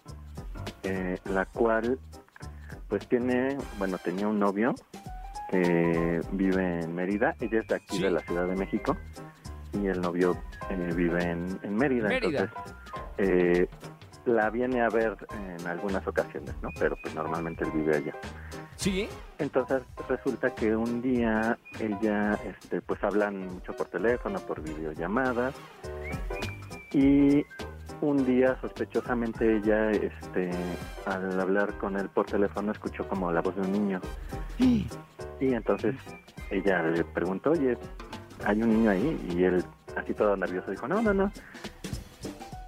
eh, 0.82 1.18
la 1.24 1.46
cual 1.46 1.98
pues 2.88 3.08
tiene, 3.08 3.56
bueno, 3.78 3.98
tenía 3.98 4.28
un 4.28 4.38
novio 4.38 4.74
que 5.50 6.20
vive 6.32 6.80
en 6.80 6.94
Mérida, 6.94 7.34
ella 7.40 7.60
es 7.60 7.68
de 7.68 7.74
aquí 7.76 7.96
Sí. 7.96 8.02
de 8.02 8.10
la 8.10 8.20
Ciudad 8.20 8.46
de 8.46 8.56
México 8.56 8.96
y 9.72 9.86
el 9.86 10.00
novio 10.00 10.36
eh, 10.70 10.92
vive 10.94 11.22
en, 11.22 11.58
en 11.62 11.76
Mérida, 11.76 12.08
Mérida. 12.08 12.40
entonces 12.40 12.74
eh, 13.18 13.68
la 14.24 14.50
viene 14.50 14.82
a 14.82 14.88
ver 14.88 15.16
en 15.60 15.66
algunas 15.66 16.06
ocasiones, 16.06 16.54
¿no? 16.62 16.70
Pero 16.78 16.96
pues 17.00 17.14
normalmente 17.14 17.64
él 17.64 17.70
vive 17.74 17.96
allá. 17.96 18.12
Sí. 18.76 19.08
Entonces 19.38 19.82
resulta 20.08 20.54
que 20.54 20.74
un 20.74 21.00
día 21.00 21.56
ella, 21.80 22.34
este, 22.44 22.80
pues 22.80 23.02
hablan 23.04 23.46
mucho 23.54 23.72
por 23.74 23.86
teléfono, 23.88 24.38
por 24.40 24.60
videollamadas 24.62 25.54
y 26.92 27.44
un 28.00 28.24
día 28.26 28.58
sospechosamente 28.60 29.56
ella, 29.58 29.90
este, 29.90 30.50
al 31.06 31.40
hablar 31.40 31.72
con 31.78 31.96
él 31.96 32.08
por 32.08 32.26
teléfono 32.26 32.72
escuchó 32.72 33.08
como 33.08 33.30
la 33.32 33.40
voz 33.40 33.54
de 33.56 33.62
un 33.62 33.72
niño 33.72 34.00
y 35.40 35.52
entonces 35.54 35.94
ella 36.50 36.82
le 36.82 37.04
preguntó, 37.04 37.50
oye, 37.52 37.76
hay 38.44 38.62
un 38.62 38.70
niño 38.70 38.90
ahí 38.90 39.26
y 39.30 39.44
él 39.44 39.64
así 39.96 40.14
todo 40.14 40.36
nervioso 40.36 40.70
dijo, 40.70 40.86
no, 40.88 41.00
no, 41.02 41.12
no. 41.14 41.32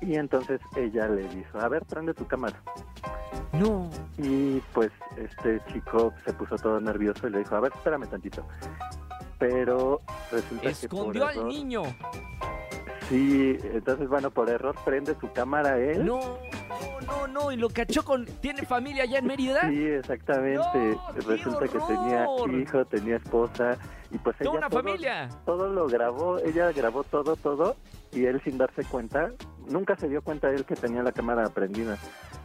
Y 0.01 0.15
entonces 0.17 0.61
ella 0.77 1.09
le 1.09 1.29
dijo, 1.29 1.59
a 1.59 1.69
ver, 1.69 1.85
prende 1.85 2.15
tu 2.15 2.27
cámara. 2.27 2.57
No. 3.53 3.91
Y 4.17 4.61
pues 4.73 4.91
este 5.17 5.61
chico 5.73 6.13
se 6.25 6.33
puso 6.33 6.57
todo 6.57 6.81
nervioso 6.81 7.27
y 7.27 7.31
le 7.31 7.39
dijo, 7.39 7.57
a 7.57 7.61
ver, 7.61 7.73
espérame 7.75 8.07
tantito. 8.09 8.47
Pero 9.39 10.01
resulta 10.31 10.69
Escondió 10.71 11.13
que 11.13 11.19
por 11.21 11.29
al 11.29 11.37
error- 11.37 11.47
niño. 11.49 11.83
Sí, 13.09 13.57
entonces 13.63 14.09
bueno, 14.09 14.31
por 14.31 14.51
error 14.51 14.75
prende 14.85 15.17
su 15.21 15.33
cámara 15.33 15.79
él. 15.79 16.05
No, 16.05 16.21
no, 16.81 17.01
no, 17.01 17.27
no. 17.27 17.53
Y 17.53 17.57
lo 17.57 17.69
cachó 17.69 18.05
con. 18.05 18.25
¿Tiene 18.25 18.62
familia 18.62 19.05
allá 19.05 19.19
en 19.19 19.27
Mérida? 19.27 19.61
Sí, 19.69 19.87
exactamente. 19.87 20.99
Resulta 21.27 21.67
que 21.67 21.79
tenía 21.79 22.27
hijo, 22.61 22.85
tenía 22.87 23.17
esposa 23.17 23.77
y 24.11 24.19
pues 24.19 24.37
ella 24.41 24.51
una 24.51 24.69
todo, 24.69 24.83
familia. 24.83 25.29
todo 25.45 25.69
lo 25.69 25.87
grabó, 25.87 26.38
ella 26.38 26.73
grabó 26.73 27.05
todo, 27.05 27.37
todo 27.37 27.77
y 28.12 28.25
él 28.25 28.41
sin 28.43 28.57
darse 28.57 28.85
cuenta, 28.85 29.33
nunca 29.69 29.97
se 29.97 30.09
dio 30.09 30.23
cuenta 30.23 30.51
él 30.51 30.64
que 30.64 30.75
tenía 30.75 31.03
la 31.03 31.12
cámara 31.12 31.49
prendida. 31.51 31.99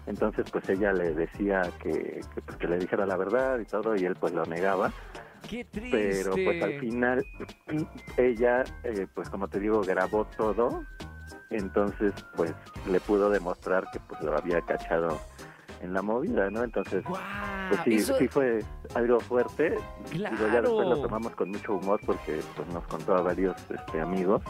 Entonces 0.05 0.45
pues 0.51 0.67
ella 0.69 0.91
le 0.91 1.13
decía 1.13 1.61
que, 1.81 2.21
que, 2.33 2.41
pues, 2.41 2.57
que 2.57 2.67
le 2.67 2.79
dijera 2.79 3.05
la 3.05 3.15
verdad 3.15 3.59
y 3.59 3.65
todo 3.65 3.95
y 3.95 4.03
él 4.03 4.15
pues 4.15 4.33
lo 4.33 4.45
negaba. 4.45 4.91
Qué 5.49 5.65
triste. 5.65 6.23
pero 6.23 6.35
pues 6.35 6.63
al 6.63 6.79
final 6.79 7.25
ella 8.17 8.63
eh, 8.83 9.07
pues 9.13 9.29
como 9.29 9.47
te 9.47 9.59
digo 9.59 9.81
grabó 9.81 10.25
todo 10.37 10.83
entonces 11.53 12.13
pues 12.35 12.53
le 12.89 12.99
pudo 12.99 13.29
demostrar 13.29 13.85
que 13.91 13.99
pues 14.01 14.21
lo 14.21 14.35
había 14.37 14.61
cachado 14.61 15.19
en 15.81 15.93
la 15.93 16.01
movida 16.01 16.49
no 16.49 16.63
entonces 16.63 17.03
pues 17.05 17.79
sí, 17.83 17.95
eso- 17.95 18.17
sí 18.17 18.27
fue 18.27 18.63
algo 18.95 19.19
fuerte. 19.19 19.71
Digo, 20.11 20.23
ya 20.23 20.29
Claro. 20.29 20.61
después 20.69 20.87
lo 20.87 21.01
tomamos 21.01 21.35
con 21.35 21.49
mucho 21.49 21.73
humor 21.75 21.99
porque 22.05 22.39
pues 22.55 22.67
nos 22.69 22.85
contó 22.87 23.15
a 23.15 23.21
varios 23.21 23.55
este 23.69 23.99
amigos 24.01 24.41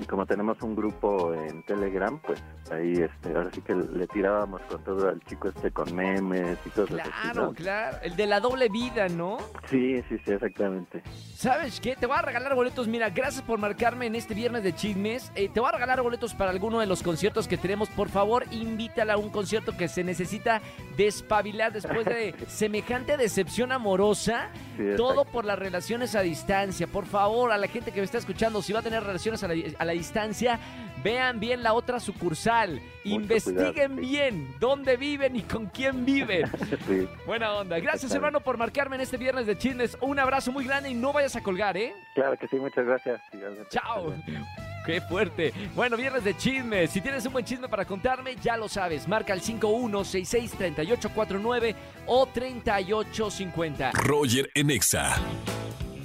y 0.00 0.04
como 0.06 0.24
tenemos 0.26 0.60
un 0.62 0.74
grupo 0.74 1.34
en 1.34 1.62
Telegram 1.64 2.18
pues 2.20 2.42
ahí 2.70 2.92
este 2.94 3.34
ahora 3.34 3.50
sí 3.52 3.60
que 3.60 3.74
le 3.74 4.06
tirábamos 4.06 4.60
con 4.62 4.82
todo 4.84 5.08
al 5.08 5.20
chico 5.24 5.48
este 5.48 5.70
con 5.70 5.94
memes 5.94 6.58
y 6.64 6.80
así 6.80 6.86
Claro, 7.02 7.46
¿no? 7.46 7.52
claro. 7.52 7.96
El 8.02 8.16
de 8.16 8.26
la 8.26 8.40
doble 8.40 8.68
vida, 8.68 9.08
¿no? 9.08 9.38
sí 9.68 10.02
sí 10.08 10.16
sí 10.24 10.32
exactamente 10.32 11.02
¿Sabes 11.40 11.80
qué? 11.80 11.96
Te 11.96 12.04
voy 12.04 12.18
a 12.18 12.20
regalar 12.20 12.54
boletos. 12.54 12.86
Mira, 12.86 13.08
gracias 13.08 13.40
por 13.40 13.58
marcarme 13.58 14.04
en 14.04 14.14
este 14.14 14.34
viernes 14.34 14.62
de 14.62 14.74
chismes. 14.74 15.32
Eh, 15.34 15.48
te 15.48 15.58
voy 15.58 15.70
a 15.70 15.72
regalar 15.72 16.02
boletos 16.02 16.34
para 16.34 16.50
alguno 16.50 16.80
de 16.80 16.86
los 16.86 17.02
conciertos 17.02 17.48
que 17.48 17.56
tenemos. 17.56 17.88
Por 17.88 18.10
favor, 18.10 18.44
invítala 18.50 19.14
a 19.14 19.16
un 19.16 19.30
concierto 19.30 19.74
que 19.74 19.88
se 19.88 20.04
necesita 20.04 20.60
despabilar 20.98 21.72
después 21.72 22.04
de 22.04 22.34
semejante 22.46 23.16
decepción 23.16 23.72
amorosa. 23.72 24.50
Sí, 24.76 24.84
Todo 24.98 25.24
por 25.24 25.46
las 25.46 25.58
relaciones 25.58 26.14
a 26.14 26.20
distancia. 26.20 26.86
Por 26.86 27.06
favor, 27.06 27.52
a 27.52 27.56
la 27.56 27.68
gente 27.68 27.90
que 27.90 28.00
me 28.00 28.04
está 28.04 28.18
escuchando, 28.18 28.60
si 28.60 28.74
va 28.74 28.80
a 28.80 28.82
tener 28.82 29.02
relaciones 29.02 29.42
a 29.42 29.48
la, 29.48 29.54
a 29.78 29.84
la 29.86 29.89
distancia, 29.90 30.58
vean 31.02 31.40
bien 31.40 31.62
la 31.62 31.72
otra 31.74 32.00
sucursal. 32.00 32.80
Investiguen 33.04 33.72
cuidado, 33.72 33.94
sí. 33.94 34.00
bien 34.00 34.54
dónde 34.58 34.96
viven 34.96 35.36
y 35.36 35.42
con 35.42 35.66
quién 35.66 36.04
viven. 36.04 36.50
sí 36.86 37.08
Buena 37.26 37.54
onda. 37.54 37.78
Gracias, 37.78 38.12
hermano, 38.14 38.40
por 38.40 38.58
marcarme 38.58 38.96
en 38.96 39.02
este 39.02 39.16
viernes 39.16 39.46
de 39.46 39.56
chismes. 39.56 39.96
Un 40.00 40.18
abrazo 40.18 40.50
muy 40.52 40.64
grande 40.64 40.90
y 40.90 40.94
no 40.94 41.12
vayas 41.12 41.36
a 41.36 41.42
colgar, 41.42 41.76
¿eh? 41.76 41.94
Claro 42.14 42.36
que 42.38 42.48
sí, 42.48 42.56
muchas 42.56 42.86
gracias. 42.86 43.20
Igualmente. 43.32 43.68
Chao. 43.70 44.12
Qué 44.86 45.00
fuerte. 45.02 45.52
Bueno, 45.74 45.96
viernes 45.96 46.24
de 46.24 46.36
chismes. 46.36 46.90
Si 46.90 47.00
tienes 47.00 47.24
un 47.26 47.32
buen 47.32 47.44
chisme 47.44 47.68
para 47.68 47.84
contarme, 47.84 48.34
ya 48.36 48.56
lo 48.56 48.68
sabes. 48.68 49.06
Marca 49.06 49.34
el 49.34 49.42
51663849 49.42 51.74
o 52.06 52.26
3850. 52.26 53.92
Roger 53.92 54.50
en 54.54 54.70
Exa. 54.70 55.16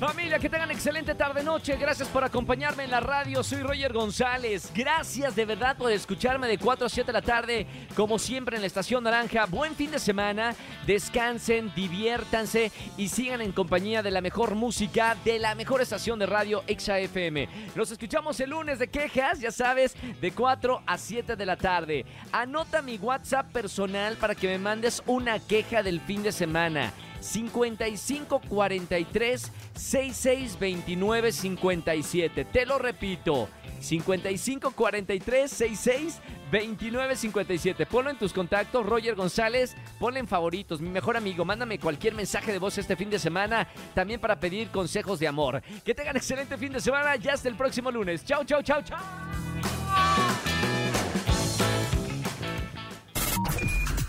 Familia, 0.05 0.37
que 0.37 0.51
tengan 0.51 0.69
excelente 0.69 1.15
tarde-noche. 1.15 1.77
Gracias 1.77 2.07
por 2.09 2.23
acompañarme 2.23 2.83
en 2.83 2.91
la 2.91 2.99
radio. 2.99 3.43
Soy 3.43 3.63
Roger 3.63 3.91
González. 3.91 4.71
Gracias 4.71 5.35
de 5.35 5.45
verdad 5.45 5.75
por 5.75 5.91
escucharme 5.91 6.47
de 6.47 6.59
4 6.59 6.85
a 6.85 6.89
7 6.89 7.07
de 7.07 7.13
la 7.13 7.23
tarde, 7.23 7.65
como 7.95 8.19
siempre 8.19 8.55
en 8.55 8.61
la 8.61 8.67
Estación 8.67 9.03
Naranja. 9.03 9.47
Buen 9.47 9.73
fin 9.73 9.89
de 9.89 9.97
semana. 9.97 10.53
Descansen, 10.85 11.73
diviértanse 11.75 12.71
y 12.97 13.07
sigan 13.07 13.41
en 13.41 13.51
compañía 13.51 14.03
de 14.03 14.11
la 14.11 14.21
mejor 14.21 14.53
música 14.53 15.17
de 15.25 15.39
la 15.39 15.55
mejor 15.55 15.81
estación 15.81 16.19
de 16.19 16.27
radio 16.27 16.63
Exa 16.67 16.99
FM. 16.99 17.49
Nos 17.73 17.89
escuchamos 17.89 18.39
el 18.39 18.51
lunes 18.51 18.77
de 18.77 18.89
quejas, 18.89 19.39
ya 19.39 19.51
sabes, 19.51 19.95
de 20.21 20.31
4 20.31 20.83
a 20.85 20.97
7 20.99 21.35
de 21.35 21.45
la 21.47 21.57
tarde. 21.57 22.05
Anota 22.31 22.83
mi 22.83 22.97
WhatsApp 22.97 23.51
personal 23.51 24.17
para 24.17 24.35
que 24.35 24.49
me 24.49 24.59
mandes 24.59 25.01
una 25.07 25.39
queja 25.39 25.81
del 25.81 25.99
fin 25.99 26.21
de 26.21 26.31
semana. 26.31 26.93
55 27.25 28.41
43 28.47 29.51
66 29.73 30.59
29 30.59 31.31
57. 31.31 32.45
Te 32.45 32.65
lo 32.65 32.77
repito. 32.77 33.49
55 33.79 34.71
43 34.71 35.51
66 35.51 36.21
29 36.51 37.15
57. 37.15 37.85
Ponlo 37.87 38.11
en 38.11 38.17
tus 38.17 38.31
contactos, 38.31 38.85
Roger 38.85 39.15
González. 39.15 39.75
Ponle 39.99 40.19
en 40.19 40.27
favoritos, 40.27 40.79
mi 40.79 40.89
mejor 40.89 41.17
amigo. 41.17 41.43
Mándame 41.45 41.79
cualquier 41.79 42.13
mensaje 42.13 42.51
de 42.51 42.59
voz 42.59 42.77
este 42.77 42.95
fin 42.95 43.09
de 43.09 43.17
semana. 43.17 43.67
También 43.93 44.19
para 44.19 44.39
pedir 44.39 44.69
consejos 44.69 45.19
de 45.19 45.27
amor. 45.27 45.63
Que 45.83 45.95
tengan 45.95 46.15
excelente 46.15 46.57
fin 46.57 46.73
de 46.73 46.79
semana. 46.79 47.15
Ya 47.15 47.33
hasta 47.33 47.49
el 47.49 47.55
próximo 47.55 47.89
lunes. 47.91 48.23
Chao, 48.23 48.43
chao, 48.43 48.61
chao, 48.61 48.81
chao. 48.83 48.99